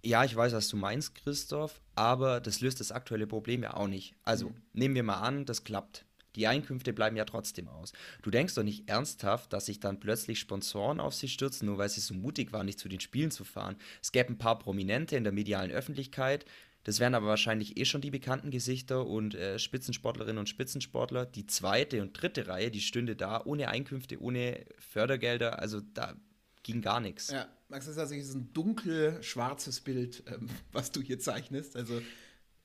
[0.04, 3.88] Ja, ich weiß, was du meinst, Christoph, aber das löst das aktuelle Problem ja auch
[3.88, 4.14] nicht.
[4.22, 4.54] Also, mhm.
[4.72, 6.04] nehmen wir mal an, das klappt.
[6.36, 7.92] Die Einkünfte bleiben ja trotzdem aus.
[8.22, 11.88] Du denkst doch nicht ernsthaft, dass sich dann plötzlich Sponsoren auf sie stürzen, nur weil
[11.88, 13.76] sie so mutig waren, nicht zu den Spielen zu fahren.
[14.02, 16.44] Es gäbe ein paar Prominente in der medialen Öffentlichkeit,
[16.84, 21.24] das wären aber wahrscheinlich eh schon die bekannten Gesichter und äh, Spitzensportlerinnen und Spitzensportler.
[21.24, 25.60] Die zweite und dritte Reihe, die stünde da ohne Einkünfte, ohne Fördergelder.
[25.60, 26.14] Also da
[26.62, 27.30] ging gar nichts.
[27.30, 31.74] Ja, Max, das ist also ein dunkel-schwarzes Bild, ähm, was du hier zeichnest.
[31.74, 32.00] Also,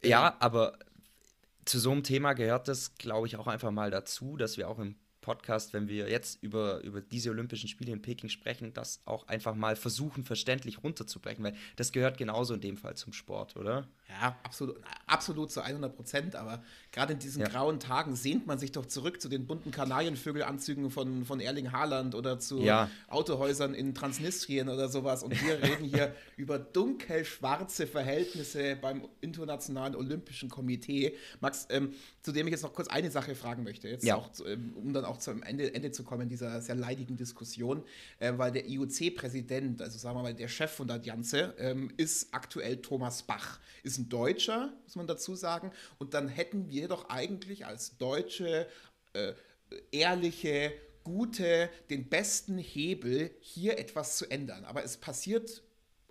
[0.01, 0.77] äh, ja, aber
[1.65, 4.77] zu so einem Thema gehört das, glaube ich, auch einfach mal dazu, dass wir auch
[4.77, 4.95] im
[5.29, 9.53] Podcast, wenn wir jetzt über, über diese Olympischen Spiele in Peking sprechen, das auch einfach
[9.53, 13.87] mal versuchen, verständlich runterzubrechen, weil das gehört genauso in dem Fall zum Sport, oder?
[14.09, 17.47] Ja, absolut, absolut zu 100 Prozent, aber gerade in diesen ja.
[17.47, 22.15] grauen Tagen sehnt man sich doch zurück zu den bunten Kanarienvögelanzügen von, von Erling Haaland
[22.15, 22.89] oder zu ja.
[23.07, 30.49] Autohäusern in Transnistrien oder sowas und wir reden hier über dunkel-schwarze Verhältnisse beim Internationalen Olympischen
[30.49, 31.15] Komitee.
[31.39, 34.15] Max, ähm, zu dem ich jetzt noch kurz eine Sache fragen möchte, jetzt ja.
[34.15, 37.83] auch, ähm, um dann auch zum Ende, Ende zu kommen dieser sehr leidigen Diskussion,
[38.19, 42.33] äh, weil der IOC-Präsident, also sagen wir mal der Chef von der Janze, ähm, ist
[42.33, 47.09] aktuell Thomas Bach, ist ein Deutscher, muss man dazu sagen, und dann hätten wir doch
[47.09, 48.67] eigentlich als Deutsche
[49.13, 49.33] äh,
[49.91, 54.65] ehrliche, gute, den besten Hebel, hier etwas zu ändern.
[54.65, 55.63] Aber es passiert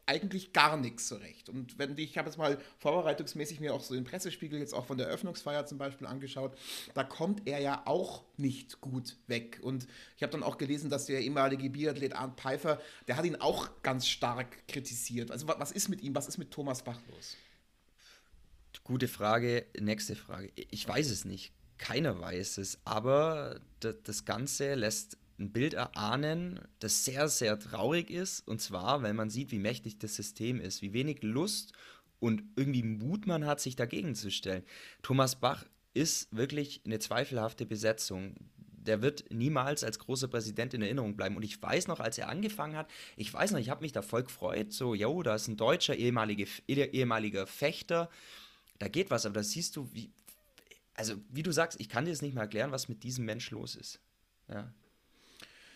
[0.09, 1.49] eigentlich gar nichts so recht.
[1.49, 4.87] Und wenn die, ich habe jetzt mal vorbereitungsmäßig mir auch so den Pressespiegel jetzt auch
[4.87, 6.57] von der Eröffnungsfeier zum Beispiel angeschaut,
[6.95, 9.61] da kommt er ja auch nicht gut weg.
[9.63, 13.37] Und ich habe dann auch gelesen, dass der ehemalige Biathlet Arndt Pfeiffer, der hat ihn
[13.37, 15.31] auch ganz stark kritisiert.
[15.31, 17.37] Also was ist mit ihm, was ist mit Thomas Bach los?
[18.85, 20.51] Gute Frage, nächste Frage.
[20.55, 21.53] Ich weiß es nicht.
[21.77, 28.47] Keiner weiß es, aber das Ganze lässt ein Bild erahnen, das sehr, sehr traurig ist.
[28.47, 31.73] Und zwar, weil man sieht, wie mächtig das System ist, wie wenig Lust
[32.21, 34.65] und irgendwie Mut man hat, sich dagegen zu stellen.
[35.03, 38.35] Thomas Bach ist wirklich eine zweifelhafte Besetzung.
[38.57, 41.37] Der wird niemals als großer Präsident in Erinnerung bleiben.
[41.37, 44.03] Und ich weiß noch, als er angefangen hat, ich weiß noch, ich habe mich da
[44.03, 44.73] voll gefreut.
[44.73, 48.09] So, jo, da ist ein deutscher ehemalige, ehemaliger Fechter.
[48.79, 50.11] Da geht was, aber da siehst du, wie,
[50.95, 53.51] also wie du sagst, ich kann dir das nicht mal erklären, was mit diesem Mensch
[53.51, 54.01] los ist.
[54.49, 54.73] Ja.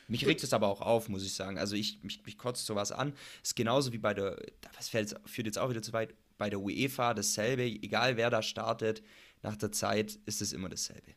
[0.08, 1.58] Mich regt es aber auch auf, muss ich sagen.
[1.58, 3.14] Also ich, mich, mich kotzt sowas an.
[3.42, 4.36] Ist genauso wie bei der,
[4.80, 7.64] fällt, führt jetzt auch wieder zu weit, bei der UEFA dasselbe.
[7.64, 9.02] Egal wer da startet,
[9.42, 11.12] nach der Zeit ist es immer dasselbe.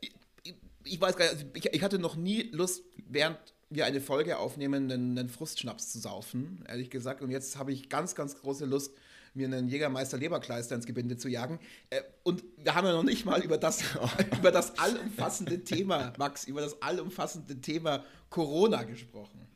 [0.00, 0.10] Ich,
[0.44, 0.54] äh,
[0.84, 3.38] ich weiß gar nicht, also ich, ich hatte noch nie Lust, während
[3.70, 7.22] wir eine Folge aufnehmen, einen, einen Frustschnaps zu saufen, ehrlich gesagt.
[7.22, 8.92] Und jetzt habe ich ganz, ganz große Lust,
[9.34, 11.58] mir einen Jägermeister Leberkleister ins Gebinde zu jagen.
[11.90, 13.82] Äh, und wir haben ja noch nicht mal über das,
[14.38, 19.46] über das allumfassende Thema, Max, über das allumfassende Thema Corona gesprochen.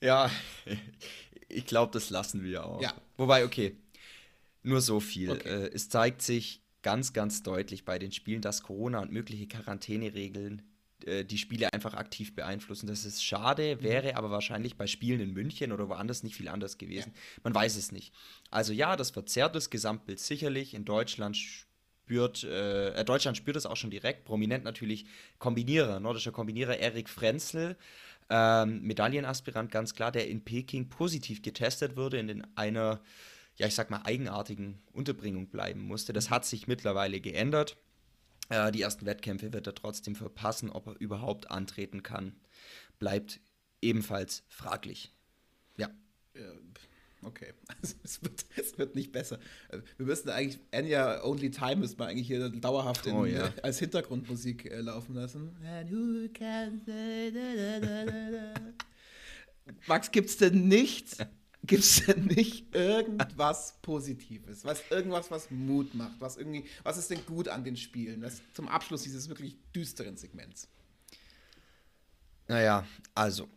[0.00, 0.30] Ja,
[1.48, 2.80] ich glaube, das lassen wir auch.
[2.80, 2.94] Ja.
[3.16, 3.76] Wobei, okay,
[4.62, 5.30] nur so viel.
[5.30, 5.48] Okay.
[5.48, 10.62] Äh, es zeigt sich ganz, ganz deutlich bei den Spielen, dass Corona und mögliche Quarantäneregeln
[11.06, 12.86] äh, die Spiele einfach aktiv beeinflussen.
[12.86, 13.82] Das ist schade, mhm.
[13.82, 17.12] wäre aber wahrscheinlich bei Spielen in München oder woanders nicht viel anders gewesen.
[17.14, 17.40] Ja.
[17.44, 18.12] Man weiß es nicht.
[18.50, 20.74] Also ja, das verzerrt das Gesamtbild sicherlich.
[20.74, 24.24] In Deutschland spürt, äh, äh, Deutschland spürt es auch schon direkt.
[24.24, 25.06] Prominent natürlich
[25.38, 27.76] Kombinierer, nordischer Kombinierer Erik Frenzel.
[28.30, 33.02] Ähm, Medaillenaspirant, ganz klar, der in Peking positiv getestet wurde, in den einer,
[33.56, 36.12] ja, ich sag mal, eigenartigen Unterbringung bleiben musste.
[36.12, 36.34] Das mhm.
[36.34, 37.76] hat sich mittlerweile geändert.
[38.48, 40.70] Äh, die ersten Wettkämpfe wird er trotzdem verpassen.
[40.70, 42.34] Ob er überhaupt antreten kann,
[42.98, 43.40] bleibt
[43.80, 45.12] ebenfalls fraglich.
[45.76, 45.90] Ja.
[47.22, 49.38] Okay, also es, wird, es wird nicht besser.
[49.68, 53.46] Äh, wir müssten eigentlich, Enya Only Time müsste man eigentlich hier dauerhaft in, oh, ja.
[53.46, 55.56] äh, als Hintergrundmusik äh, laufen lassen.
[59.86, 61.18] Max, gibt's denn nichts?
[61.66, 64.64] Gibt's denn nicht irgendwas Positives?
[64.64, 66.20] Was, irgendwas, was Mut macht?
[66.20, 68.20] Was, irgendwie, was ist denn gut an den Spielen?
[68.20, 70.68] Das zum Abschluss dieses wirklich düsteren Segments.
[72.48, 73.48] Naja, also,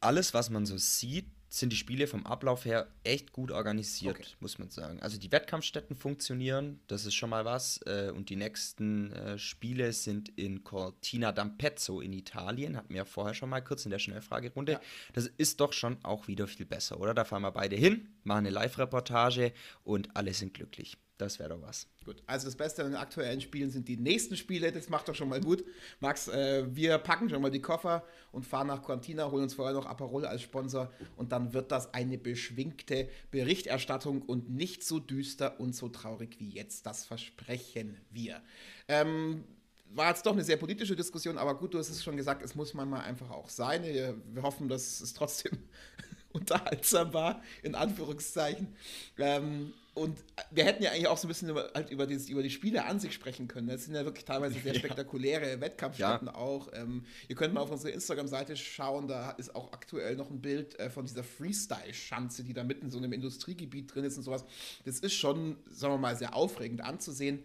[0.00, 4.26] alles, was man so sieht, sind die Spiele vom Ablauf her echt gut organisiert, okay.
[4.40, 5.00] muss man sagen.
[5.00, 7.80] Also die Wettkampfstätten funktionieren, das ist schon mal was.
[7.86, 13.04] Äh, und die nächsten äh, Spiele sind in Cortina d'Ampezzo in Italien, hatten wir ja
[13.04, 14.72] vorher schon mal kurz in der Schnellfragerunde.
[14.72, 14.80] Ja.
[15.14, 17.14] Das ist doch schon auch wieder viel besser, oder?
[17.14, 19.52] Da fahren wir beide hin, machen eine Live-Reportage
[19.84, 20.98] und alle sind glücklich.
[21.18, 21.88] Das wäre doch was.
[22.04, 24.70] Gut, also das Beste an den aktuellen Spielen sind die nächsten Spiele.
[24.70, 25.64] Das macht doch schon mal gut.
[25.98, 29.74] Max, äh, wir packen schon mal die Koffer und fahren nach Cortina, holen uns vorher
[29.74, 35.58] noch Aperol als Sponsor und dann wird das eine beschwingte Berichterstattung und nicht so düster
[35.58, 36.86] und so traurig wie jetzt.
[36.86, 38.40] Das versprechen wir.
[38.86, 39.44] Ähm,
[39.90, 42.54] war jetzt doch eine sehr politische Diskussion, aber gut, du hast es schon gesagt, es
[42.54, 43.82] muss manchmal einfach auch sein.
[43.82, 45.58] Wir hoffen, dass es trotzdem
[46.32, 48.76] unterhaltsam war, in Anführungszeichen.
[49.18, 50.18] Ähm, und
[50.50, 52.84] wir hätten ja eigentlich auch so ein bisschen über, halt über, dieses, über die Spiele
[52.84, 53.68] an sich sprechen können.
[53.68, 55.60] Das sind ja wirklich teilweise sehr spektakuläre ja.
[55.60, 56.34] Wettkampfstätten ja.
[56.34, 56.68] auch.
[56.72, 60.78] Ähm, ihr könnt mal auf unsere Instagram-Seite schauen, da ist auch aktuell noch ein Bild
[60.78, 64.44] äh, von dieser Freestyle-Schanze, die da mitten in so einem Industriegebiet drin ist und sowas.
[64.84, 67.44] Das ist schon, sagen wir mal, sehr aufregend anzusehen.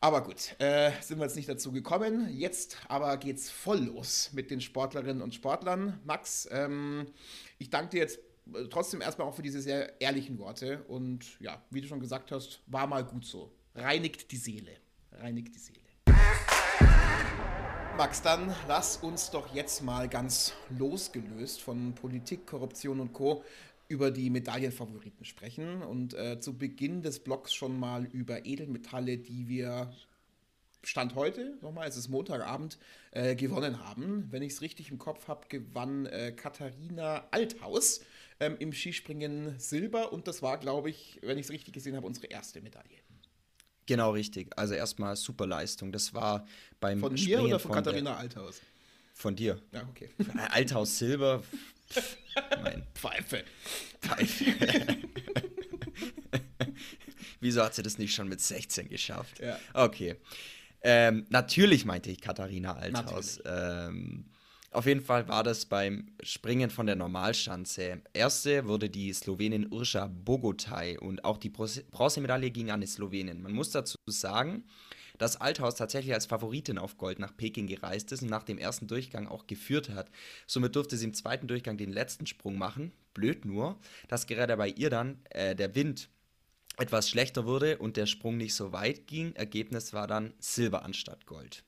[0.00, 2.28] Aber gut, äh, sind wir jetzt nicht dazu gekommen.
[2.36, 5.98] Jetzt aber geht's voll los mit den Sportlerinnen und Sportlern.
[6.04, 7.06] Max, ähm,
[7.58, 8.20] ich danke dir jetzt
[8.70, 10.84] trotzdem erstmal auch für diese sehr ehrlichen Worte.
[10.88, 13.52] Und ja, wie du schon gesagt hast, war mal gut so.
[13.74, 14.72] Reinigt die Seele.
[15.12, 15.80] Reinigt die Seele.
[17.96, 23.42] Max, dann lass uns doch jetzt mal ganz losgelöst von Politik, Korruption und Co.
[23.88, 29.48] über die Medaillenfavoriten sprechen und äh, zu Beginn des Blogs schon mal über Edelmetalle, die
[29.48, 29.94] wir
[30.86, 32.78] Stand heute, nochmal, es ist Montagabend,
[33.10, 34.28] äh, gewonnen haben.
[34.30, 38.02] Wenn ich es richtig im Kopf habe, gewann äh, Katharina Althaus
[38.40, 42.06] ähm, im Skispringen Silber und das war, glaube ich, wenn ich es richtig gesehen habe,
[42.06, 42.98] unsere erste Medaille.
[43.86, 44.50] Genau richtig.
[44.56, 45.92] Also erstmal super Leistung.
[45.92, 46.44] Das war
[46.80, 48.60] beim Von Springen mir oder von, von Katharina der, Althaus?
[49.14, 49.62] Von dir.
[49.72, 50.10] Ja, okay.
[50.50, 51.42] Althaus Silber.
[51.88, 52.16] Pff,
[52.62, 53.44] mein Pfeife.
[54.00, 54.44] Pfeife.
[57.40, 59.38] Wieso hat sie das nicht schon mit 16 geschafft?
[59.38, 59.58] Ja.
[59.72, 60.16] Okay.
[60.82, 63.40] Ähm, natürlich meinte ich Katharina Althaus.
[63.44, 64.26] Ähm,
[64.76, 68.02] auf jeden Fall war das beim Springen von der Normalschanze.
[68.12, 73.40] Erste wurde die Slowenin Urscha Bogotaj und auch die Bronzemedaille ging an die Slowenin.
[73.40, 74.64] Man muss dazu sagen,
[75.16, 78.86] dass Althaus tatsächlich als Favoritin auf Gold nach Peking gereist ist und nach dem ersten
[78.86, 80.10] Durchgang auch geführt hat.
[80.46, 82.92] Somit durfte sie im zweiten Durchgang den letzten Sprung machen.
[83.14, 86.10] Blöd nur, dass gerade bei ihr dann äh, der Wind
[86.76, 89.34] etwas schlechter wurde und der Sprung nicht so weit ging.
[89.36, 91.64] Ergebnis war dann Silber anstatt Gold.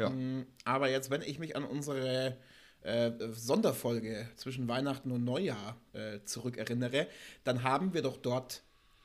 [0.00, 0.10] Ja.
[0.10, 2.36] Mm, aber jetzt, wenn ich mich an unsere
[2.82, 7.08] äh, Sonderfolge zwischen Weihnachten und Neujahr äh, zurückerinnere,
[7.44, 8.62] dann haben wir doch dort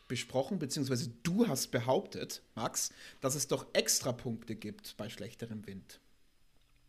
[0.08, 6.00] besprochen, beziehungsweise du hast behauptet, Max, dass es doch Extrapunkte gibt bei schlechterem Wind.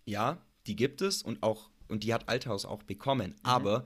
[0.04, 3.30] Ja, die gibt es und auch und die hat Althaus auch bekommen.
[3.30, 3.36] Mhm.
[3.42, 3.84] Aber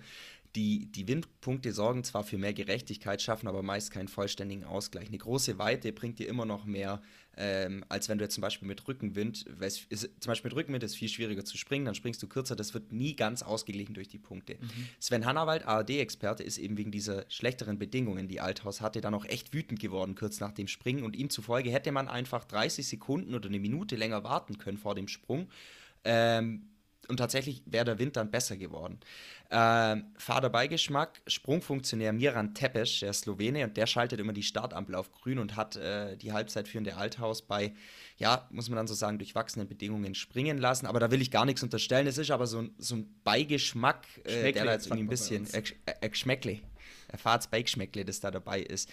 [0.56, 5.08] die, die Windpunkte sorgen zwar für mehr Gerechtigkeit, schaffen aber meist keinen vollständigen Ausgleich.
[5.08, 7.02] Eine große Weite bringt dir immer noch mehr,
[7.37, 10.96] ähm, als wenn du jetzt zum Beispiel mit Rückenwind, ist, zum Beispiel mit Rückenwind ist
[10.96, 14.18] viel schwieriger zu springen, dann springst du kürzer, das wird nie ganz ausgeglichen durch die
[14.18, 14.56] Punkte.
[14.61, 14.88] Mhm.
[14.98, 19.52] Sven Hannawald, ARD-Experte, ist eben wegen dieser schlechteren Bedingungen, die Althaus hatte, dann auch echt
[19.52, 23.48] wütend geworden kurz nach dem Springen und ihm zufolge hätte man einfach 30 Sekunden oder
[23.48, 25.48] eine Minute länger warten können vor dem Sprung.
[26.04, 26.68] Ähm,
[27.09, 29.01] und tatsächlich wäre der Wind dann besser geworden.
[29.51, 35.38] Ähm, Fahrerbeigeschmack, Sprungfunktionär Miran Tepes, der Slowene, und der schaltet immer die Startampel auf grün
[35.38, 37.75] und hat äh, die halbzeitführende Althaus bei,
[38.18, 40.87] ja, muss man dann so sagen, durchwachsenen Bedingungen springen lassen.
[40.87, 42.07] Aber da will ich gar nichts unterstellen.
[42.07, 45.62] Es ist aber so, so ein Beigeschmack, äh, der da jetzt irgendwie ein bisschen, äh,
[46.01, 46.61] äh, Geschmäckle,
[47.16, 48.90] Fahrtsbeigeschmäckle, das da dabei ist.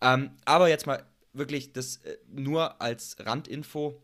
[0.00, 4.02] Ähm, aber jetzt mal wirklich das äh, nur als Randinfo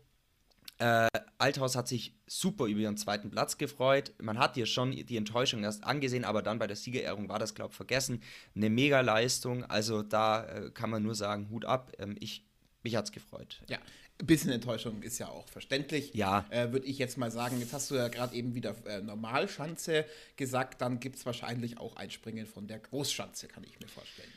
[0.79, 4.13] äh, Althaus hat sich super über ihren zweiten Platz gefreut.
[4.21, 7.53] Man hat ihr schon die Enttäuschung erst angesehen, aber dann bei der Siegerehrung war das,
[7.53, 8.21] glaube ich, vergessen.
[8.55, 9.63] Eine Mega-Leistung.
[9.65, 11.91] Also da äh, kann man nur sagen, Hut ab.
[11.99, 12.45] Ähm, ich,
[12.83, 13.61] mich hat es gefreut.
[13.69, 13.77] Ja,
[14.21, 16.13] ein bisschen Enttäuschung ist ja auch verständlich.
[16.13, 16.45] Ja.
[16.49, 17.59] Äh, Würde ich jetzt mal sagen.
[17.59, 20.81] Jetzt hast du ja gerade eben wieder äh, Normalschanze gesagt.
[20.81, 24.31] Dann gibt es wahrscheinlich auch ein Springen von der Großschanze, kann ich mir vorstellen.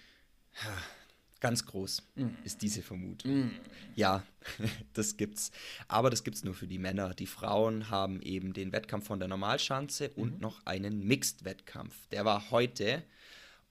[1.42, 2.26] Ganz groß mm.
[2.44, 3.46] ist diese Vermutung.
[3.46, 3.50] Mm.
[3.96, 4.22] Ja,
[4.92, 5.50] das gibt's.
[5.88, 7.14] Aber das gibt's nur für die Männer.
[7.14, 10.22] Die Frauen haben eben den Wettkampf von der Normalschanze mhm.
[10.22, 12.06] und noch einen Mixed-Wettkampf.
[12.12, 13.02] Der war heute.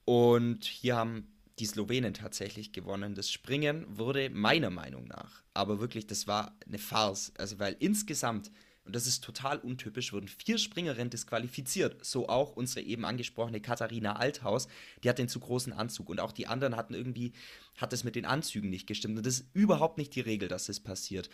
[0.04, 1.26] Und hier haben
[1.58, 3.14] die Slowenen tatsächlich gewonnen.
[3.14, 7.32] Das Springen wurde meiner Meinung nach, aber wirklich, das war eine Farce.
[7.38, 8.50] Also, weil insgesamt
[8.84, 12.04] und das ist total untypisch, wurden vier Springerinnen disqualifiziert.
[12.04, 14.66] So auch unsere eben angesprochene Katharina Althaus,
[15.04, 16.08] die hat den zu großen Anzug.
[16.08, 17.32] Und auch die anderen hatten irgendwie,
[17.76, 19.16] hat es mit den Anzügen nicht gestimmt.
[19.16, 21.30] Und das ist überhaupt nicht die Regel, dass das passiert.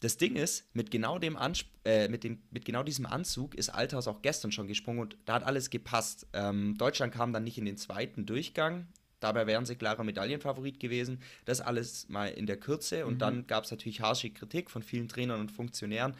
[0.00, 3.70] Das Ding ist, mit genau, dem Ansp äh, mit, dem, mit genau diesem Anzug ist
[3.70, 6.26] Althaus auch gestern schon gesprungen und da hat alles gepasst.
[6.32, 8.86] Ähm, Deutschland kam dann nicht in den zweiten Durchgang.
[9.20, 11.20] Dabei wären sie klarer Medaillenfavorit gewesen.
[11.44, 13.06] Das alles mal in der Kürze.
[13.06, 13.18] Und mhm.
[13.18, 16.14] dann gab es natürlich harsche Kritik von vielen Trainern und Funktionären.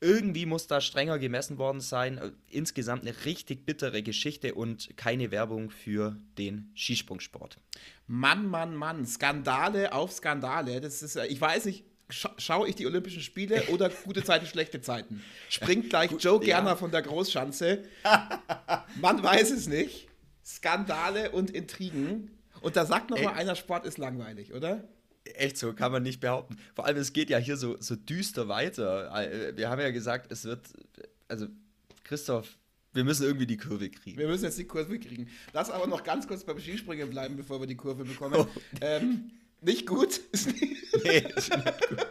[0.00, 2.18] Irgendwie muss da strenger gemessen worden sein.
[2.18, 7.58] Äh, insgesamt eine richtig bittere Geschichte und keine Werbung für den Skisprungsport.
[8.06, 10.80] Mann, Mann, Mann, Skandale auf Skandale.
[10.80, 14.46] Das ist, äh, ich weiß nicht, scha schaue ich die Olympischen Spiele oder gute Zeiten,
[14.46, 15.22] schlechte Zeiten?
[15.50, 16.76] Springt gleich Joe Gerner ja.
[16.76, 17.84] von der Großschanze.
[19.00, 20.08] Man weiß es nicht.
[20.44, 22.38] Skandale und Intrigen.
[22.62, 24.88] Und da sagt noch mal einer, Sport ist langweilig, oder?
[25.36, 26.56] Echt so, kann man nicht behaupten.
[26.74, 29.10] Vor allem, es geht ja hier so, so düster weiter.
[29.56, 30.60] Wir haben ja gesagt, es wird,
[31.28, 31.46] also
[32.04, 32.58] Christoph,
[32.92, 34.18] wir müssen irgendwie die Kurve kriegen.
[34.18, 35.28] Wir müssen jetzt die Kurve kriegen.
[35.52, 38.34] Lass aber noch ganz kurz beim Skispringen bleiben, bevor wir die Kurve bekommen.
[38.36, 38.46] Oh.
[38.80, 40.20] Ähm, nicht gut?
[41.04, 42.06] nee, ist nicht gut.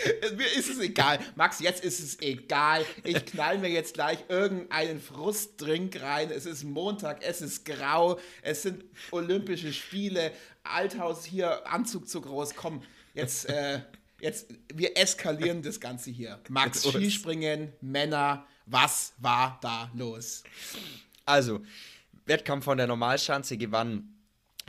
[0.36, 1.18] mir ist es egal.
[1.34, 2.84] Max, jetzt ist es egal.
[3.04, 6.30] Ich knall mir jetzt gleich irgendeinen Frustdrink rein.
[6.30, 10.32] Es ist Montag, es ist grau, es sind Olympische Spiele.
[10.62, 12.54] Althaus hier, Anzug zu groß.
[12.54, 12.82] Komm,
[13.14, 13.80] jetzt, äh,
[14.20, 16.40] jetzt, wir eskalieren das Ganze hier.
[16.48, 20.44] Max, Skispringen, Männer, was war da los?
[21.24, 21.60] Also,
[22.26, 24.19] Wettkampf von der Normalschanze gewann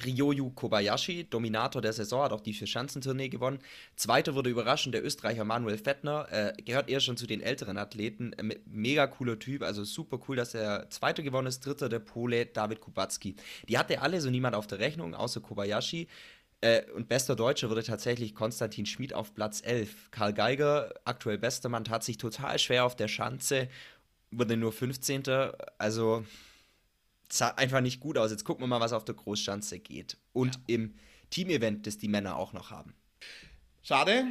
[0.05, 3.59] Ryoyu Kobayashi, Dominator der Saison, hat auch die Vier-Schanzentournee gewonnen.
[3.95, 8.33] Zweiter wurde überraschend der Österreicher Manuel Fettner, äh, gehört eher schon zu den älteren Athleten.
[8.33, 11.65] Äh, mega cooler Typ, also super cool, dass er Zweiter gewonnen ist.
[11.65, 13.35] Dritter der Pole David Kubacki.
[13.67, 16.07] Die hatte alle so niemand auf der Rechnung, außer Kobayashi.
[16.61, 20.11] Äh, und bester Deutscher wurde tatsächlich Konstantin Schmid auf Platz 11.
[20.11, 23.67] Karl Geiger, aktuell bester Mann, hat sich total schwer auf der Schanze,
[24.29, 25.23] wurde nur 15.
[25.79, 26.23] Also
[27.33, 28.31] sah einfach nicht gut aus.
[28.31, 30.17] Jetzt gucken wir mal, was auf der Großschanze geht.
[30.33, 30.61] Und ja.
[30.67, 30.95] im
[31.29, 32.93] Team-Event, das die Männer auch noch haben.
[33.81, 34.25] Schade,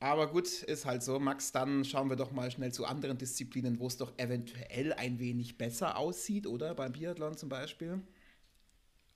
[0.00, 1.18] aber gut, ist halt so.
[1.18, 5.18] Max, dann schauen wir doch mal schnell zu anderen Disziplinen, wo es doch eventuell ein
[5.18, 6.74] wenig besser aussieht, oder?
[6.74, 8.00] Beim Biathlon zum Beispiel.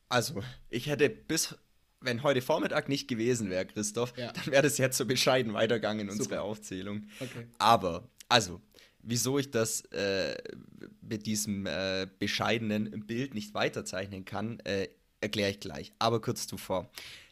[0.08, 1.56] Also, ich hätte bis,
[2.00, 4.32] wenn heute Vormittag nicht gewesen wäre, Christoph, ja.
[4.32, 7.06] dann wäre das jetzt so bescheiden weitergegangen in unserer Aufzählung.
[7.20, 7.46] Okay.
[7.58, 8.60] Aber, also,
[9.02, 10.36] wieso ich das äh,
[11.00, 14.88] mit diesem äh, bescheidenen Bild nicht weiterzeichnen kann, äh,
[15.20, 15.92] erkläre ich gleich.
[15.98, 16.90] Aber kurz zuvor.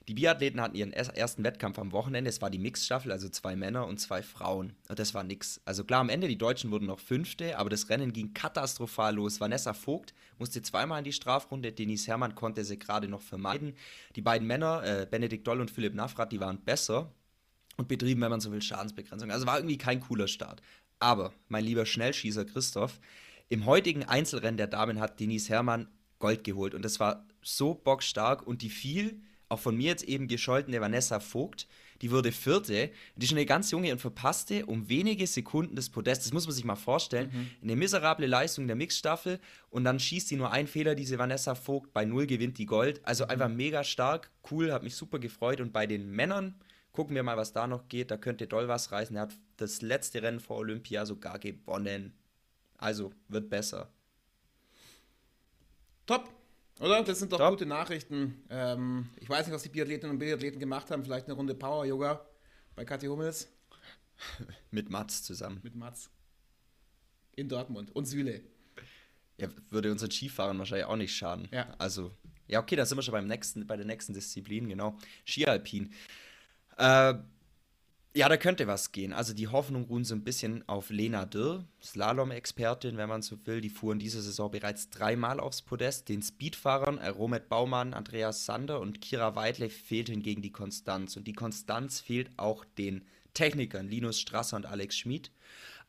[0.08, 2.30] Die Biathleten hatten ihren ersten Wettkampf am Wochenende.
[2.30, 4.72] Es war die Mixstaffel, also zwei Männer und zwei Frauen.
[4.88, 5.60] Und das war nix.
[5.66, 9.38] Also klar, am Ende, die Deutschen wurden noch Fünfte, aber das Rennen ging katastrophal los.
[9.38, 11.72] Vanessa Vogt musste zweimal in die Strafrunde.
[11.72, 13.74] Denise Herrmann konnte sie gerade noch vermeiden.
[14.16, 17.12] Die beiden Männer, äh, Benedikt Doll und Philipp Navrat, die waren besser
[17.76, 19.30] und betrieben, wenn man so will, Schadensbegrenzung.
[19.30, 20.62] Also war irgendwie kein cooler Start.
[21.00, 23.00] Aber, mein lieber Schnellschießer Christoph,
[23.48, 28.46] im heutigen Einzelrennen der Damen hat Denise Herrmann Gold geholt und das war so bockstark
[28.46, 31.66] und die viel, auch von mir jetzt eben gescholtene Vanessa Vogt,
[32.02, 35.88] die wurde vierte, die ist schon eine ganz junge und verpasste um wenige Sekunden das
[35.88, 36.24] Podest.
[36.24, 37.30] Das muss man sich mal vorstellen.
[37.32, 37.50] Mhm.
[37.62, 41.92] Eine miserable Leistung der Mixstaffel und dann schießt sie nur ein Fehler, diese Vanessa Vogt,
[41.92, 43.00] bei null gewinnt die Gold.
[43.04, 43.30] Also mhm.
[43.30, 46.54] einfach mega stark, cool, hat mich super gefreut und bei den Männern
[46.98, 48.10] Gucken wir mal, was da noch geht.
[48.10, 49.14] Da könnte doll was reißen.
[49.14, 52.12] Er hat das letzte Rennen vor Olympia sogar gewonnen.
[52.76, 53.88] Also wird besser.
[56.06, 56.28] Top.
[56.80, 57.04] Oder?
[57.04, 57.50] Das sind doch Top.
[57.50, 58.42] gute Nachrichten.
[58.50, 61.04] Ähm, ich weiß nicht, was die Biathletinnen und Biathleten gemacht haben.
[61.04, 62.26] Vielleicht eine Runde Power Yoga
[62.74, 63.46] bei Kathi Hummels.
[64.72, 65.60] Mit Mats zusammen.
[65.62, 66.10] Mit Mats.
[67.36, 67.94] In Dortmund.
[67.94, 68.42] Und Süle.
[69.36, 71.46] Ja, würde unseren Skifahrern wahrscheinlich auch nicht schaden.
[71.52, 71.72] Ja.
[71.78, 72.10] Also,
[72.48, 74.98] ja, okay, da sind wir schon beim nächsten, bei der nächsten Disziplin, genau.
[75.24, 75.92] Skialpin.
[76.78, 77.14] Äh,
[78.14, 79.12] ja, da könnte was gehen.
[79.12, 83.60] Also die Hoffnung ruhen so ein bisschen auf Lena Dürr, Slalom-Expertin, wenn man so will.
[83.60, 86.08] Die fuhren diese Saison bereits dreimal aufs Podest.
[86.08, 91.16] Den Speedfahrern äh, Romet Baumann, Andreas Sander und Kira Weidle fehlt hingegen die Konstanz.
[91.16, 95.30] Und die Konstanz fehlt auch den Technikern Linus Strasser und Alex Schmid.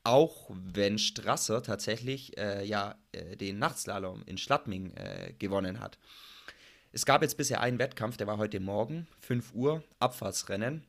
[0.03, 5.97] Auch wenn Strasser tatsächlich äh, ja, äh, den Nachtslalom in Schladming äh, gewonnen hat.
[6.91, 10.83] Es gab jetzt bisher einen Wettkampf, der war heute Morgen, 5 Uhr, Abfahrtsrennen.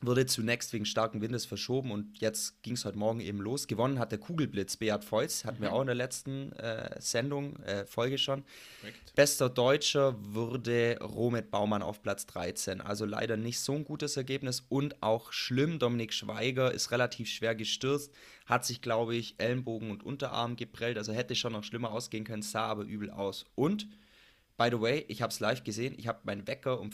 [0.00, 3.66] wurde zunächst wegen starken Windes verschoben und jetzt ging es heute Morgen eben los.
[3.66, 5.62] Gewonnen hat der Kugelblitz Beat Volz, hatten mhm.
[5.62, 8.44] wir auch in der letzten äh, Sendung, äh, Folge schon.
[8.80, 9.14] Correct.
[9.14, 12.80] Bester Deutscher wurde Romet Baumann auf Platz 13.
[12.80, 15.78] Also leider nicht so ein gutes Ergebnis und auch schlimm.
[15.78, 18.12] Dominik Schweiger ist relativ schwer gestürzt,
[18.46, 20.98] hat sich, glaube ich, Ellenbogen und Unterarm geprellt.
[20.98, 23.46] Also hätte schon noch schlimmer ausgehen können, sah aber übel aus.
[23.56, 23.88] Und,
[24.58, 26.90] by the way, ich habe es live gesehen, ich habe meinen Wecker um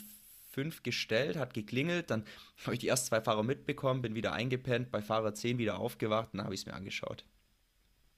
[0.51, 2.23] 5 gestellt, hat geklingelt, dann
[2.63, 6.29] habe ich die ersten zwei Fahrer mitbekommen, bin wieder eingepennt, bei Fahrer 10 wieder aufgewacht
[6.31, 7.25] und dann habe ich es mir angeschaut.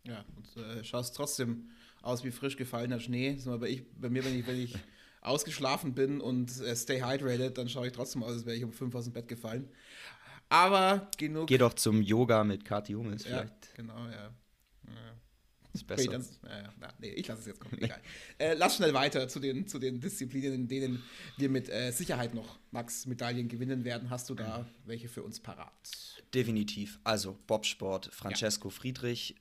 [0.04, 1.72] Ja, und äh, schaust trotzdem
[2.04, 3.36] aus wie frisch gefallener Schnee.
[3.38, 4.76] So, aber ich, bei mir, wenn ich, wenn ich
[5.22, 8.72] ausgeschlafen bin und äh, stay hydrated, dann schaue ich trotzdem aus, als wäre ich um
[8.72, 9.70] 5 aus dem Bett gefallen.
[10.50, 11.48] Aber genug.
[11.48, 13.76] Geh doch zum Yoga mit Kati Hummels ja, vielleicht.
[13.76, 14.32] Genau, ja.
[14.88, 15.14] ja.
[15.78, 16.12] Ist besser.
[16.12, 17.82] Dann, äh, na, nee, ich lasse es jetzt kommen.
[17.82, 18.02] Egal.
[18.38, 21.04] äh, lass schnell weiter zu den, zu den Disziplinen, in denen
[21.38, 24.10] wir mit äh, Sicherheit noch Max-Medaillen gewinnen werden.
[24.10, 25.72] Hast du da welche für uns parat?
[26.34, 27.00] Definitiv.
[27.04, 28.74] Also Bobsport, Francesco ja.
[28.74, 29.36] Friedrich,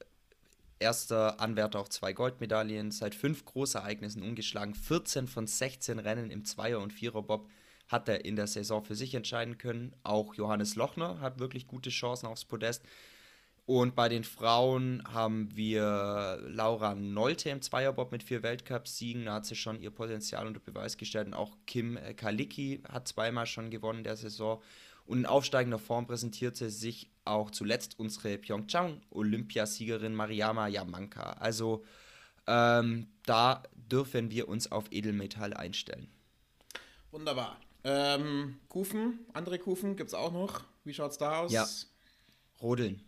[0.79, 6.81] erster Anwärter auf zwei Goldmedaillen, seit fünf Großereignissen ungeschlagen, 14 von 16 Rennen im Zweier-
[6.81, 7.49] und Vierer-Bob
[7.89, 9.95] hat er in der Saison für sich entscheiden können.
[10.03, 12.83] Auch Johannes Lochner hat wirklich gute Chancen aufs Podest.
[13.67, 19.25] Und bei den Frauen haben wir Laura Nolte im Zweierbob mit vier Weltcupsiegen.
[19.25, 21.27] Da hat sie schon ihr Potenzial unter Beweis gestellt.
[21.27, 24.63] Und auch Kim Kalicki hat zweimal schon gewonnen in der Saison.
[25.05, 31.33] Und in aufsteigender Form präsentierte sich auch zuletzt unsere Pyeongchang-Olympiasiegerin Mariama Yamanka.
[31.33, 31.85] Also
[32.47, 36.09] ähm, da dürfen wir uns auf Edelmetall einstellen.
[37.11, 37.59] Wunderbar.
[37.83, 40.63] Ähm, Kufen, andere Kufen gibt es auch noch.
[40.85, 41.53] Wie schaut es da aus?
[41.53, 41.67] Ja.
[42.61, 43.03] Rodeln.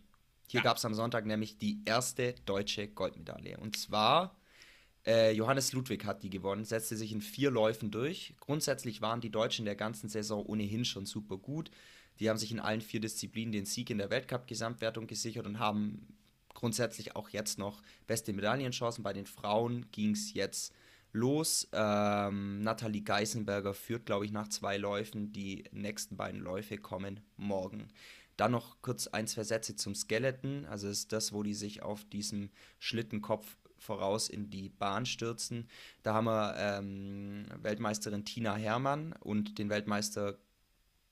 [0.49, 0.63] Hier ja.
[0.63, 3.57] gab es am Sonntag nämlich die erste deutsche Goldmedaille.
[3.57, 4.35] Und zwar
[5.05, 8.33] äh, Johannes Ludwig hat die gewonnen, setzte sich in vier Läufen durch.
[8.39, 11.69] Grundsätzlich waren die Deutschen der ganzen Saison ohnehin schon super gut.
[12.19, 16.07] Die haben sich in allen vier Disziplinen den Sieg in der Weltcup-Gesamtwertung gesichert und haben
[16.53, 19.03] grundsätzlich auch jetzt noch beste Medaillenchancen.
[19.03, 20.73] Bei den Frauen ging es jetzt
[21.13, 21.69] los.
[21.73, 25.31] Ähm, Nathalie Geisenberger führt, glaube ich, nach zwei Läufen.
[25.31, 27.87] Die nächsten beiden Läufe kommen morgen.
[28.39, 30.65] Dann noch kurz ein, zwei Sätze zum Skeleton.
[30.65, 35.67] Also ist das, wo die sich auf diesem Schlittenkopf voraus in die Bahn stürzen.
[36.03, 40.37] Da haben wir ähm, Weltmeisterin Tina Herrmann und den Weltmeister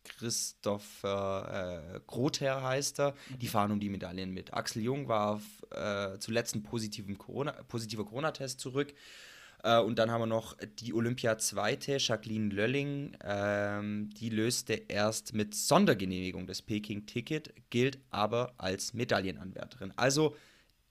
[0.05, 3.11] Christopher äh, Grother heißt er.
[3.11, 3.39] Mhm.
[3.39, 4.53] Die fahren um die Medaillen mit.
[4.53, 8.93] Axel Jung war auf, äh, zuletzt ein positiven Corona, positiver Corona-Test zurück.
[9.67, 13.17] Äh, und dann haben wir noch die Olympia-Zweite, Jacqueline Lölling.
[13.21, 19.91] Ähm, die löste erst mit Sondergenehmigung das Peking-Ticket, gilt aber als Medaillenanwärterin.
[19.97, 20.35] Also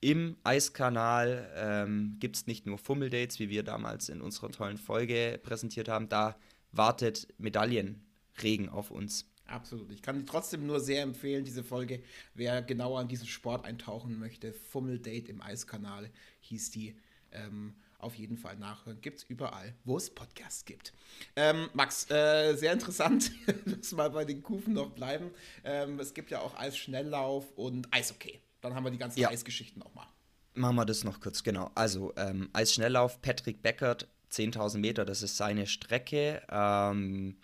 [0.01, 5.41] im Eiskanal ähm, gibt es nicht nur Fummeldates, wie wir damals in unserer tollen Folge
[5.43, 6.11] präsentiert haben.
[6.11, 6.37] Da
[6.70, 9.24] wartet Medaillenregen auf uns.
[9.47, 9.91] Absolut.
[9.91, 12.03] Ich kann trotzdem nur sehr empfehlen, diese Folge,
[12.35, 14.53] wer genauer in diesen Sport eintauchen möchte.
[14.53, 16.11] Fummeldate im Eiskanal
[16.41, 16.95] hieß die.
[17.33, 17.74] Ähm,
[18.07, 19.01] auf jeden Fall nachhören.
[19.01, 20.93] Gibt es überall, wo es Podcasts gibt.
[21.35, 23.33] Ähm, Max, äh, sehr interessant,
[23.65, 25.31] lass mal bei den Kufen noch bleiben.
[25.65, 28.41] Ähm, es gibt ja auch Eisschnelllauf und Eishockey.
[28.61, 29.29] Dann haben wir die ganzen ja.
[29.29, 30.07] Eisgeschichten auch mal.
[30.55, 31.71] Machen wir das noch kurz, genau.
[31.75, 36.43] Also ähm, Eisschnelllauf, Patrick Beckert, 10.000 Meter, das ist seine Strecke.
[36.49, 37.37] Ähm,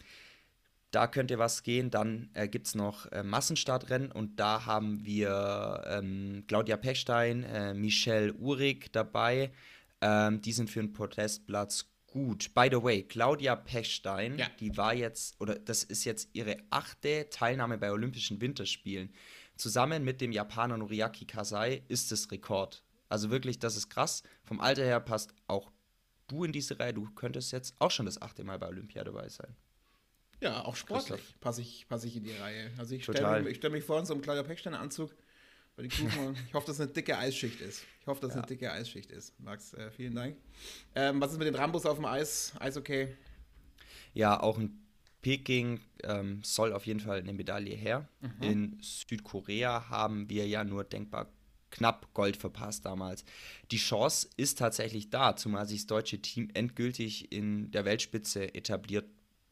[0.92, 1.90] da könnte was gehen.
[1.90, 7.74] Dann äh, gibt es noch äh, Massenstartrennen und da haben wir ähm, Claudia Pechstein, äh,
[7.74, 9.50] Michelle Uhrig dabei.
[10.02, 12.52] Ähm, die sind für einen Protestplatz gut.
[12.54, 14.46] By the way, Claudia Pechstein, ja.
[14.60, 19.14] die war jetzt, oder das ist jetzt ihre achte Teilnahme bei Olympischen Winterspielen.
[19.56, 22.82] Zusammen mit dem Japaner Noriaki Kasai ist es Rekord.
[23.08, 24.22] Also wirklich, das ist krass.
[24.44, 25.70] Vom Alter her passt auch
[26.28, 26.94] du in diese Reihe.
[26.94, 29.54] Du könntest jetzt auch schon das achte Mal bei Olympia dabei sein.
[30.40, 32.72] Ja, auch sportlich passe ich, pass ich in die Reihe.
[32.76, 35.14] Also ich stelle mich, stell mich vor in so einem Claudia Pechstein-Anzug
[35.76, 36.36] bei den Kuchen.
[36.46, 37.84] ich hoffe, dass es eine dicke Eisschicht ist.
[38.00, 38.42] Ich hoffe, dass es ja.
[38.42, 39.38] eine dicke Eisschicht ist.
[39.40, 40.36] Max, äh, vielen Dank.
[40.94, 42.52] Ähm, was ist mit den Rambos auf dem Eis?
[42.58, 43.16] Eis okay?
[44.14, 44.78] Ja, auch in
[45.22, 48.08] Peking ähm, soll auf jeden Fall eine Medaille her.
[48.20, 48.42] Mhm.
[48.42, 51.32] In Südkorea haben wir ja nur denkbar
[51.70, 53.24] knapp Gold verpasst damals.
[53.70, 59.06] Die Chance ist tatsächlich da, zumal sich das deutsche Team endgültig in der Weltspitze etabliert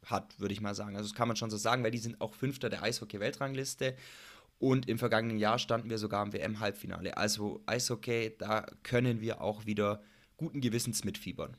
[0.04, 0.96] hat, würde ich mal sagen.
[0.96, 3.94] Also das kann man schon so sagen, weil die sind auch Fünfter der Eishockey-Weltrangliste
[4.60, 7.16] und im vergangenen Jahr standen wir sogar im WM-Halbfinale.
[7.16, 10.02] Also Eishockey, da können wir auch wieder
[10.36, 11.56] guten Gewissens mitfiebern.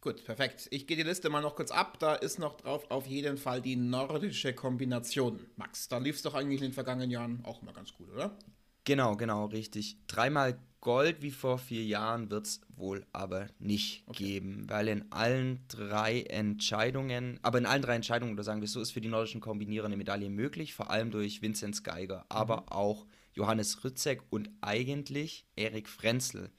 [0.00, 0.68] Gut, perfekt.
[0.70, 1.98] Ich gehe die Liste mal noch kurz ab.
[1.98, 5.40] Da ist noch drauf auf jeden Fall die nordische Kombination.
[5.56, 8.38] Max, da lief es doch eigentlich in den vergangenen Jahren auch mal ganz gut, oder?
[8.84, 9.98] Genau, genau, richtig.
[10.06, 14.22] Dreimal Gold wie vor vier Jahren wird es wohl aber nicht okay.
[14.22, 18.80] geben, weil in allen drei Entscheidungen, aber in allen drei Entscheidungen, oder sagen wir so,
[18.80, 22.68] ist für die nordischen Kombinierer eine Medaille möglich, vor allem durch Vinzenz Geiger, aber mhm.
[22.68, 26.52] auch Johannes Rützek und eigentlich Erik Frenzel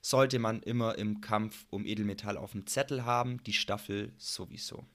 [0.00, 4.86] sollte man immer im Kampf um Edelmetall auf dem Zettel haben, die Staffel sowieso.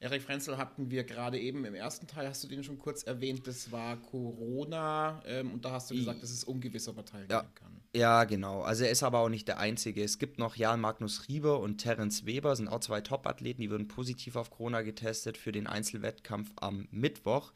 [0.00, 3.46] Erik Frenzel hatten wir gerade eben im ersten Teil, hast du den schon kurz erwähnt,
[3.46, 7.30] das war Corona ähm, und da hast du gesagt, dass es ungewiss, ob er teilnehmen
[7.30, 7.46] ja.
[7.54, 7.81] kann.
[7.94, 8.62] Ja, genau.
[8.62, 10.02] Also er ist aber auch nicht der Einzige.
[10.02, 13.86] Es gibt noch Jan Magnus Rieber und Terence Weber, sind auch zwei Top-Athleten, die würden
[13.86, 17.52] positiv auf Corona getestet für den Einzelwettkampf am Mittwoch.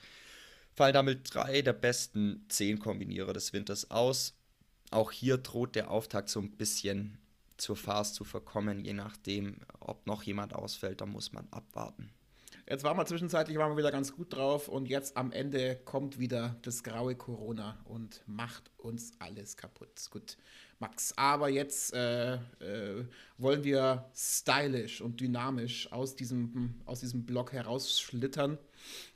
[0.74, 4.34] Fallen damit drei der besten zehn Kombinierer des Winters aus.
[4.90, 7.18] Auch hier droht der Auftakt so ein bisschen
[7.56, 12.10] zur Farce zu verkommen, je nachdem, ob noch jemand ausfällt, da muss man abwarten.
[12.68, 16.18] Jetzt waren wir zwischenzeitlich waren wir wieder ganz gut drauf und jetzt am Ende kommt
[16.18, 20.10] wieder das graue Corona und macht uns alles kaputt.
[20.10, 20.36] Gut,
[20.80, 21.16] Max.
[21.16, 23.04] Aber jetzt äh, äh,
[23.38, 28.58] wollen wir stylisch und dynamisch aus diesem, aus diesem Block herausschlittern.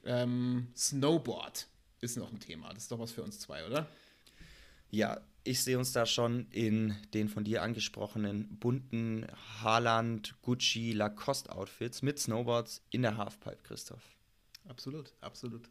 [0.05, 1.67] Ähm, Snowboard
[2.01, 2.69] ist noch ein Thema.
[2.73, 3.89] Das ist doch was für uns zwei, oder?
[4.93, 9.27] Ja, ich sehe uns da schon in den von dir angesprochenen bunten
[9.63, 14.17] Haaland, Gucci, Lacoste-Outfits mit Snowboards in der Halfpipe, Christoph.
[14.69, 15.69] Absolut, absolut.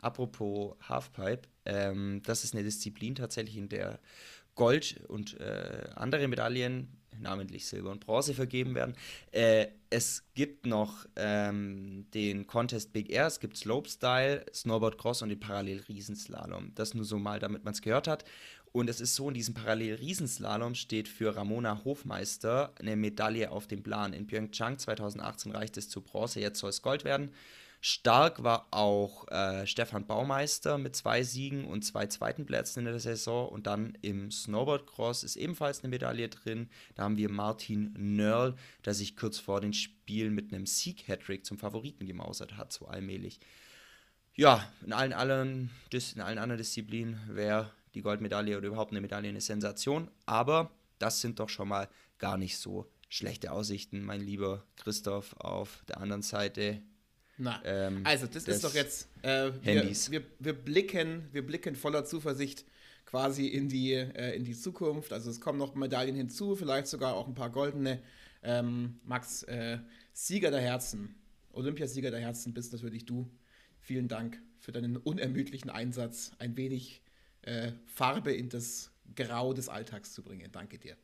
[0.00, 3.98] Apropos Halfpipe, ähm, das ist eine Disziplin tatsächlich, in der
[4.54, 8.94] Gold und äh, andere Medaillen, namentlich Silber und Bronze, vergeben werden.
[9.30, 15.30] Äh, es gibt noch ähm, den Contest Big Air, es gibt Slopestyle, Snowboard Cross und
[15.30, 16.74] den Parallel Riesenslalom.
[16.74, 18.24] Das nur so mal, damit man es gehört hat.
[18.78, 23.82] Und es ist so, in diesem Parallel-Riesenslalom steht für Ramona Hofmeister eine Medaille auf dem
[23.82, 24.12] Plan.
[24.12, 27.32] In Pyeongchang 2018 reicht es zu Bronze, jetzt soll es Gold werden.
[27.80, 33.00] Stark war auch äh, Stefan Baumeister mit zwei Siegen und zwei zweiten Plätzen in der
[33.00, 33.48] Saison.
[33.48, 36.68] Und dann im Snowboard-Cross ist ebenfalls eine Medaille drin.
[36.94, 38.54] Da haben wir Martin Nörl,
[38.84, 43.40] der sich kurz vor den Spielen mit einem Sieg-Hattrick zum Favoriten gemausert hat, so allmählich.
[44.36, 49.28] Ja, in allen, allen, in allen anderen Disziplinen wäre die Goldmedaille oder überhaupt eine Medaille
[49.28, 50.10] eine Sensation.
[50.26, 55.84] Aber das sind doch schon mal gar nicht so schlechte Aussichten, mein lieber Christoph, auf
[55.88, 56.82] der anderen Seite.
[57.38, 60.10] Na, ähm, also das ist doch jetzt, äh, Handys.
[60.10, 62.64] Wir, wir, wir, blicken, wir blicken voller Zuversicht
[63.06, 65.12] quasi in die, äh, in die Zukunft.
[65.12, 68.02] Also es kommen noch Medaillen hinzu, vielleicht sogar auch ein paar goldene.
[68.42, 69.78] Ähm, Max, äh,
[70.12, 71.14] Sieger der Herzen,
[71.52, 73.30] Olympiasieger der Herzen bist natürlich du.
[73.80, 77.02] Vielen Dank für deinen unermüdlichen Einsatz, ein wenig
[77.42, 80.50] äh, Farbe in das Grau des Alltags zu bringen.
[80.52, 80.96] Danke dir.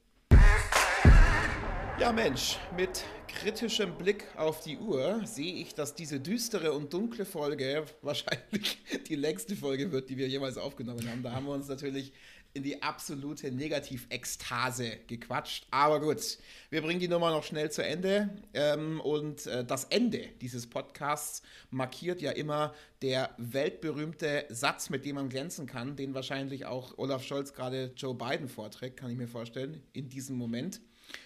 [2.00, 7.24] Ja Mensch, mit kritischem Blick auf die Uhr sehe ich, dass diese düstere und dunkle
[7.24, 8.78] Folge wahrscheinlich
[9.08, 11.22] die längste Folge wird, die wir jemals aufgenommen haben.
[11.22, 12.12] Da haben wir uns natürlich
[12.54, 15.66] in die absolute Negativ-Ekstase gequatscht.
[15.72, 16.38] Aber gut,
[16.70, 18.30] wir bringen die Nummer noch schnell zu Ende.
[18.54, 25.16] Ähm, und äh, das Ende dieses Podcasts markiert ja immer der weltberühmte Satz, mit dem
[25.16, 29.28] man glänzen kann, den wahrscheinlich auch Olaf Scholz gerade Joe Biden vorträgt, kann ich mir
[29.28, 30.80] vorstellen, in diesem Moment.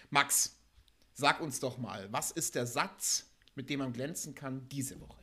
[0.09, 0.57] Max,
[1.13, 5.18] sag uns doch mal, was ist der Satz, mit dem man glänzen kann diese Woche?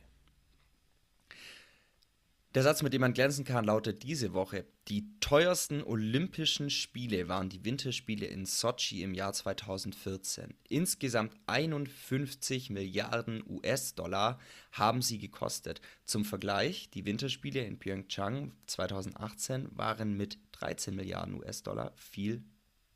[2.57, 7.49] Der Satz, mit dem man glänzen kann, lautet diese Woche: Die teuersten Olympischen Spiele waren
[7.49, 10.55] die Winterspiele in Sochi im Jahr 2014.
[10.67, 14.39] Insgesamt 51 Milliarden US-Dollar
[14.71, 15.81] haben sie gekostet.
[16.03, 22.43] Zum Vergleich: Die Winterspiele in Pyeongchang 2018 waren mit 13 Milliarden US-Dollar viel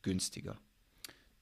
[0.01, 0.57] günstiger.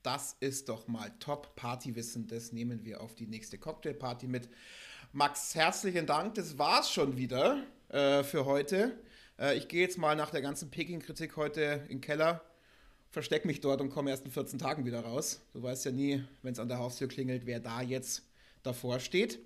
[0.03, 2.27] Das ist doch mal Top-Partywissen.
[2.27, 4.49] Das nehmen wir auf die nächste Cocktailparty mit.
[5.13, 6.35] Max, herzlichen Dank.
[6.35, 8.97] Das war's schon wieder äh, für heute.
[9.39, 12.41] Äh, ich gehe jetzt mal nach der ganzen Peking-Kritik heute in den Keller,
[13.09, 15.41] verstecke mich dort und komme erst in 14 Tagen wieder raus.
[15.53, 18.23] Du weißt ja nie, wenn es an der Haustür klingelt, wer da jetzt
[18.63, 19.39] davor steht.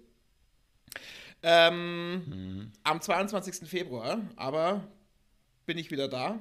[1.41, 2.71] Ähm, mhm.
[2.83, 3.67] Am 22.
[3.67, 4.87] Februar aber
[5.65, 6.39] bin ich wieder da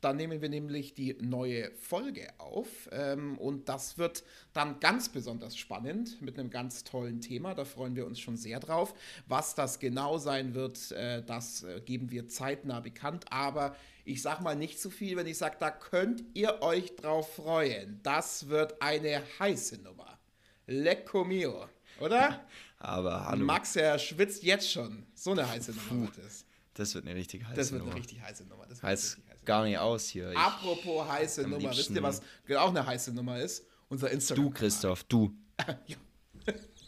[0.00, 5.56] dann nehmen wir nämlich die neue Folge auf ähm, und das wird dann ganz besonders
[5.56, 7.54] spannend mit einem ganz tollen Thema.
[7.54, 8.94] Da freuen wir uns schon sehr drauf.
[9.26, 13.26] Was das genau sein wird, äh, das äh, geben wir zeitnah bekannt.
[13.30, 17.36] Aber ich sage mal nicht zu viel, wenn ich sage, da könnt ihr euch drauf
[17.36, 18.00] freuen.
[18.02, 20.18] Das wird eine heiße Nummer.
[20.66, 21.68] Lecco mio,
[22.00, 22.40] oder?
[22.78, 23.44] Aber hallo.
[23.44, 25.06] Max, er schwitzt jetzt schon.
[25.14, 26.46] So eine heiße Nummer wird es.
[26.74, 27.56] Das wird eine richtig heiße Nummer.
[27.56, 28.66] Das wird eine richtig heiße Nummer.
[28.66, 29.18] Das heißt
[29.50, 30.30] gar nicht aus hier.
[30.30, 31.70] Ich Apropos heiße Nummer.
[31.70, 32.22] Wisst ihr, was
[32.56, 33.66] auch eine heiße Nummer ist?
[33.88, 34.44] Unser Instagram.
[34.44, 35.34] Du, Christoph, du.
[35.86, 35.96] ja.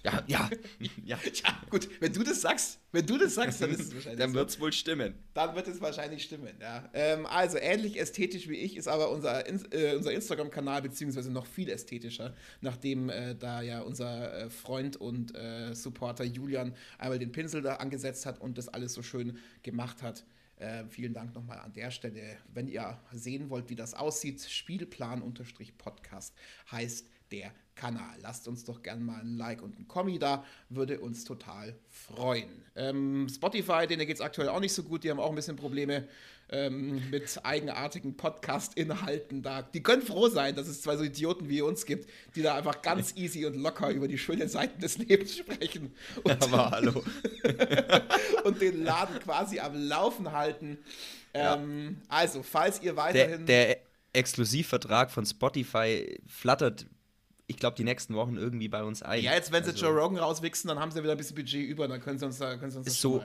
[0.05, 0.51] Ja, ja,
[1.05, 1.17] ja.
[1.17, 4.35] ja, gut, wenn du das sagst, wenn du das sagst, dann ist es wahrscheinlich Dann
[4.35, 4.61] wird es so.
[4.61, 5.15] wohl stimmen.
[5.33, 6.89] Dann wird es wahrscheinlich stimmen, ja.
[6.93, 11.69] Ähm, also, ähnlich ästhetisch wie ich ist aber unser, äh, unser Instagram-Kanal, beziehungsweise noch viel
[11.69, 17.63] ästhetischer, nachdem äh, da ja unser äh, Freund und äh, Supporter Julian einmal den Pinsel
[17.63, 20.25] da angesetzt hat und das alles so schön gemacht hat.
[20.63, 22.39] Äh, vielen Dank nochmal an der Stelle.
[22.55, 26.37] Wenn ihr sehen wollt, wie das aussieht, Spielplan-Podcast
[26.71, 28.17] heißt der Kanal.
[28.21, 32.65] Lasst uns doch gerne mal ein Like und ein Kommi da, würde uns total freuen.
[32.77, 35.57] Ähm, Spotify, denen geht es aktuell auch nicht so gut, die haben auch ein bisschen
[35.57, 36.07] Probleme
[36.51, 39.63] ähm, mit eigenartigen Podcast-Inhalten da.
[39.63, 42.83] Die können froh sein, dass es zwei so Idioten wie uns gibt, die da einfach
[42.83, 45.95] ganz easy und locker über die schönen Seiten des Lebens sprechen.
[46.23, 47.03] Und, Aber hallo.
[48.45, 50.79] und den Laden quasi am Laufen halten.
[51.35, 52.07] Ähm, ja.
[52.09, 53.47] Also, falls ihr weiterhin.
[53.47, 53.79] Der, der
[54.13, 56.87] Exklusivvertrag von Spotify flattert
[57.53, 59.23] ich glaube, die nächsten Wochen irgendwie bei uns ein.
[59.23, 61.69] Ja, jetzt, wenn sie also, Joe Rogan rauswichsen, dann haben sie wieder ein bisschen Budget
[61.69, 63.23] über, dann können sie uns da können sie uns so,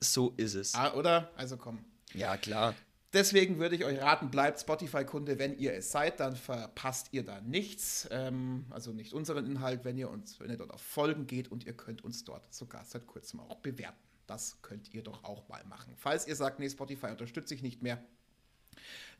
[0.00, 0.74] so ist es.
[0.74, 1.30] Ah, oder?
[1.36, 1.84] Also komm.
[2.14, 2.74] Ja, klar.
[3.12, 7.40] Deswegen würde ich euch raten, bleibt Spotify-Kunde, wenn ihr es seid, dann verpasst ihr da
[7.40, 8.06] nichts.
[8.10, 11.64] Ähm, also nicht unseren Inhalt, wenn ihr uns, wenn ihr dort auf Folgen geht und
[11.64, 13.96] ihr könnt uns dort sogar seit kurzem auch bewerten.
[14.26, 15.94] Das könnt ihr doch auch mal machen.
[15.96, 18.02] Falls ihr sagt, nee, Spotify unterstütze ich nicht mehr,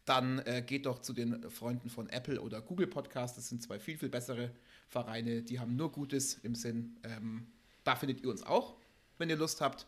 [0.06, 3.36] dann äh, geht doch zu den Freunden von Apple oder Google Podcast.
[3.36, 4.52] Das sind zwei viel, viel bessere
[4.88, 5.42] Vereine.
[5.42, 6.96] Die haben nur Gutes im Sinn.
[7.02, 7.48] Ähm,
[7.84, 8.76] da findet ihr uns auch,
[9.18, 9.86] wenn ihr Lust habt.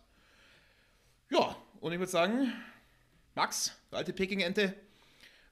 [1.31, 2.53] Ja, und ich würde sagen,
[3.35, 4.75] Max, alte Peking-Ente,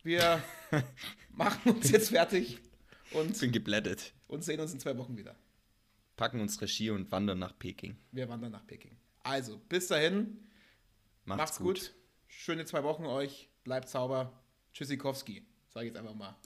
[0.02, 0.42] wir
[1.30, 2.58] machen uns jetzt fertig
[3.12, 5.36] und bin geblättet und sehen uns in zwei Wochen wieder.
[6.16, 7.96] Packen uns Regie und wandern nach Peking.
[8.10, 8.96] Wir wandern nach Peking.
[9.22, 10.48] Also, bis dahin.
[11.24, 11.80] Macht's, macht's gut.
[11.80, 11.94] gut.
[12.26, 13.48] Schöne zwei Wochen euch.
[13.64, 14.32] Bleibt sauber.
[14.76, 16.36] Tschüssikowski, sage ich jetzt einfach mal.